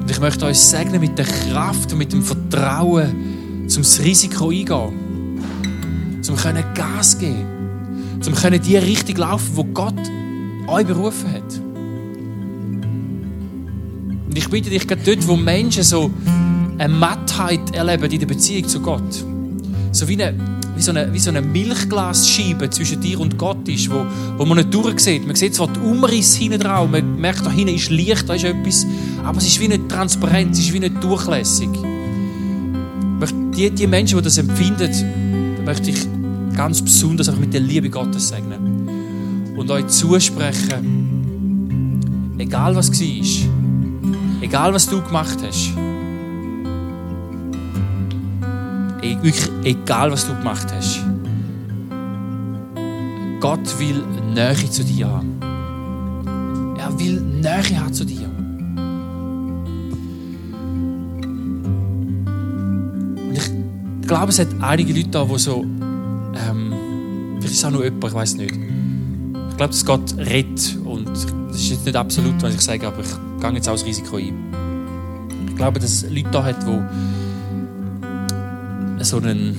Und 0.00 0.10
ich 0.10 0.20
möchte 0.20 0.46
euch 0.46 0.58
segnen 0.58 1.02
mit 1.02 1.18
der 1.18 1.26
Kraft 1.26 1.92
und 1.92 1.98
mit 1.98 2.14
dem 2.14 2.22
Vertrauen, 2.22 3.66
zum 3.68 3.82
das 3.82 4.00
Risiko 4.00 4.48
eingehen. 4.48 6.22
Zum 6.22 6.36
Gas 6.74 7.18
geben 7.18 7.56
um 8.24 8.34
können 8.34 8.60
die 8.62 8.76
Richtung 8.76 9.16
laufen, 9.16 9.50
wo 9.54 9.64
Gott 9.64 9.94
euch 10.66 10.86
berufen 10.86 11.32
hat. 11.32 11.60
Und 14.26 14.36
ich 14.36 14.48
bitte 14.48 14.70
dich 14.70 14.86
gerade 14.86 15.02
dort, 15.04 15.26
wo 15.28 15.36
Menschen 15.36 15.82
so 15.82 16.10
eine 16.78 16.92
Mattheit 16.92 17.74
erleben 17.74 18.10
in 18.10 18.20
der 18.20 18.26
Beziehung 18.26 18.68
zu 18.68 18.80
Gott, 18.80 19.24
so 19.92 20.08
wie 20.08 20.22
eine, 20.22 20.34
wie 20.74 20.82
so 20.82 20.90
eine, 20.90 21.18
so 21.18 21.30
eine 21.30 21.40
Milchglasscheibe 21.40 22.68
zwischen 22.70 23.00
dir 23.00 23.20
und 23.20 23.38
Gott 23.38 23.66
ist, 23.68 23.90
wo, 23.90 24.04
wo 24.36 24.44
man 24.44 24.58
nicht 24.58 24.74
durchsieht. 24.74 25.26
Man 25.26 25.36
sieht 25.36 25.54
zwar 25.54 25.68
die 25.68 25.80
Umrisse 25.80 26.38
hinten 26.38 26.60
drauf, 26.60 26.90
man 26.90 27.18
merkt, 27.18 27.46
da 27.46 27.50
hinten 27.50 27.74
ist 27.74 27.90
Licht, 27.90 28.28
da 28.28 28.34
ist 28.34 28.44
etwas, 28.44 28.86
aber 29.24 29.38
es 29.38 29.46
ist 29.46 29.60
wie 29.60 29.68
nicht 29.68 29.88
transparent, 29.88 30.52
es 30.52 30.60
ist 30.60 30.72
wie 30.72 30.80
nicht 30.80 31.02
durchlässig. 31.02 31.70
Die, 33.56 33.70
die 33.70 33.86
Menschen, 33.86 34.18
die 34.18 34.24
das 34.24 34.36
empfinden, 34.36 35.64
möchte 35.64 35.90
ich 35.90 36.06
ganz 36.56 36.82
besonders 36.82 37.28
auch 37.28 37.36
mit 37.36 37.54
der 37.54 37.60
Liebe 37.60 37.88
Gottes 37.90 38.30
segnen. 38.30 39.54
Und 39.56 39.70
euch 39.70 39.86
zusprechen, 39.86 40.74
egal 42.38 42.74
was 42.74 42.90
war, 42.90 43.50
egal 44.40 44.74
was 44.74 44.86
du 44.86 45.00
gemacht 45.02 45.38
hast, 45.46 45.72
e-, 49.02 49.22
wirklich 49.22 49.50
egal 49.64 50.10
was 50.10 50.26
du 50.26 50.34
gemacht 50.34 50.66
hast, 50.74 51.04
Gott 53.40 53.78
will 53.78 54.02
Nähe 54.34 54.70
zu 54.70 54.82
dir 54.82 55.08
haben. 55.08 55.38
Er 56.78 56.98
will 56.98 57.20
Nähe 57.20 57.78
haben 57.78 57.92
zu 57.92 58.04
dir. 58.04 58.28
Und 63.28 63.36
ich 63.36 63.50
glaube, 64.06 64.30
es 64.30 64.38
hat 64.38 64.48
einige 64.60 64.92
Leute 64.94 65.10
da, 65.10 65.24
die 65.24 65.38
so 65.38 65.64
Vielleicht 66.36 67.44
ist 67.44 67.58
es 67.58 67.64
auch 67.64 67.70
nur 67.70 67.84
jemand, 67.84 68.04
ich 68.04 68.14
weiß 68.14 68.34
nicht. 68.36 68.52
Ich 68.52 69.56
glaube, 69.56 69.72
dass 69.72 69.84
Gott 69.84 70.16
rettet 70.18 70.78
und 70.84 71.08
das 71.08 71.24
ist 71.56 71.70
jetzt 71.70 71.86
nicht 71.86 71.96
absolut, 71.96 72.42
was 72.42 72.54
ich 72.54 72.60
sage, 72.60 72.86
aber 72.86 73.00
ich 73.00 73.40
gehe 73.40 73.52
jetzt 73.52 73.68
auch 73.68 73.72
das 73.72 73.84
Risiko 73.84 74.16
ein. 74.16 74.34
Ich 75.48 75.56
glaube, 75.56 75.80
dass 75.80 76.02
es 76.02 76.10
Leute 76.10 76.28
da 76.30 76.44
hat, 76.44 76.62
die 76.62 76.82
so 79.04 79.18
einen 79.18 79.56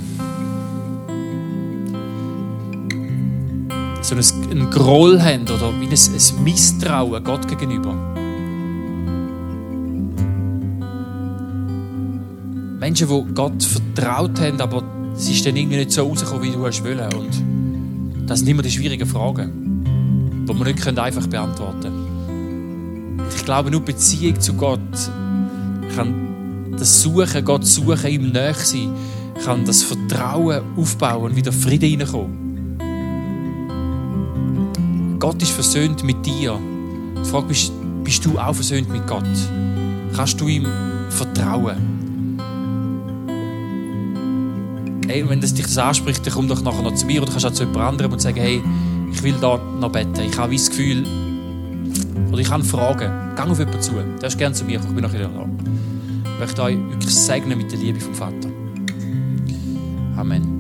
so 4.02 4.16
einen 4.16 4.70
Groll 4.70 5.22
haben 5.22 5.44
oder 5.44 5.72
wie 5.80 5.86
ein, 5.86 5.92
ein 5.92 6.44
Misstrauen 6.44 7.24
Gott 7.24 7.48
gegenüber. 7.48 7.94
Menschen, 12.80 13.08
die 13.08 13.34
Gott 13.34 13.64
vertraut 13.64 14.40
haben, 14.40 14.62
aber 14.62 14.84
es 15.18 15.30
ist 15.30 15.46
dann 15.46 15.56
irgendwie 15.56 15.78
nicht 15.78 15.92
so 15.92 16.08
rausgekommen, 16.08 16.44
wie 16.44 16.52
du 16.52 16.66
hast 16.66 16.84
wollen. 16.84 17.14
Und 17.14 18.30
das 18.30 18.40
sind 18.40 18.50
immer 18.50 18.62
die 18.62 18.70
schwierigen 18.72 19.08
Fragen, 19.08 19.84
die 20.48 20.54
wir 20.54 20.66
nicht 20.66 20.88
einfach 20.88 21.26
beantworten 21.28 21.82
können. 21.82 23.22
Ich 23.36 23.44
glaube, 23.44 23.72
nur 23.72 23.82
Beziehung 23.82 24.40
zu 24.40 24.54
Gott 24.54 24.80
kann 25.96 26.76
das 26.78 27.02
Suchen, 27.02 27.44
Gott 27.44 27.66
suchen, 27.66 28.12
ihm 28.12 28.32
näher 28.32 28.54
sein, 28.54 28.94
kann 29.44 29.66
das 29.66 29.82
Vertrauen 29.82 30.62
aufbauen 30.78 31.32
und 31.32 31.36
wieder 31.36 31.52
Frieden 31.52 32.02
reinkommen. 32.02 32.78
Gott 35.20 35.42
ist 35.42 35.52
versöhnt 35.52 36.04
mit 36.04 36.24
dir. 36.26 36.60
Die 37.18 37.26
Frage 37.28 37.52
ist, 37.52 37.72
bist 38.04 38.24
du 38.24 38.38
auch 38.38 38.54
versöhnt 38.54 38.90
mit 38.90 39.08
Gott? 39.08 39.24
Kannst 40.16 40.40
du 40.40 40.48
ihm 40.48 40.68
vertrauen? 41.10 41.97
Hey, 45.08 45.28
wenn 45.28 45.42
das 45.42 45.54
dich 45.54 45.66
das 45.66 45.78
anspricht, 45.78 46.26
dann 46.26 46.34
komm 46.34 46.48
doch 46.48 46.62
nachher 46.62 46.82
noch 46.82 46.96
zu 46.96 47.06
mir 47.06 47.22
oder 47.22 47.32
kannst 47.32 47.46
auch 47.46 47.52
zu 47.52 47.64
jemand 47.64 47.86
anderem 47.86 48.12
und 48.12 48.22
sagen, 48.22 48.38
hey, 48.40 48.62
ich 49.12 49.24
will 49.24 49.36
da 49.40 49.58
noch 49.80 49.92
beten. 49.92 50.20
Ich 50.30 50.38
habe 50.38 50.54
das 50.54 50.70
Gefühl, 50.70 51.06
oder 52.32 52.40
ich 52.40 52.50
habe 52.52 52.64
Fragen. 52.64 53.36
Geh 53.36 53.42
auf 53.42 53.60
jemanden 53.60 53.82
zu. 53.82 53.94
Der 54.22 54.28
ist 54.28 54.38
gerne 54.38 54.54
zu 54.54 54.66
mir, 54.66 54.80
ich 54.80 54.86
bin 54.86 55.02
nachher 55.02 55.28
da. 55.28 55.48
Ich 56.34 56.40
möchte 56.40 56.62
euch 56.62 56.78
wirklich 56.78 57.16
segnen 57.16 57.58
mit 57.58 57.72
der 57.72 57.80
Liebe 57.80 58.00
vom 58.00 58.14
Vater. 58.14 58.50
Amen. 60.18 60.57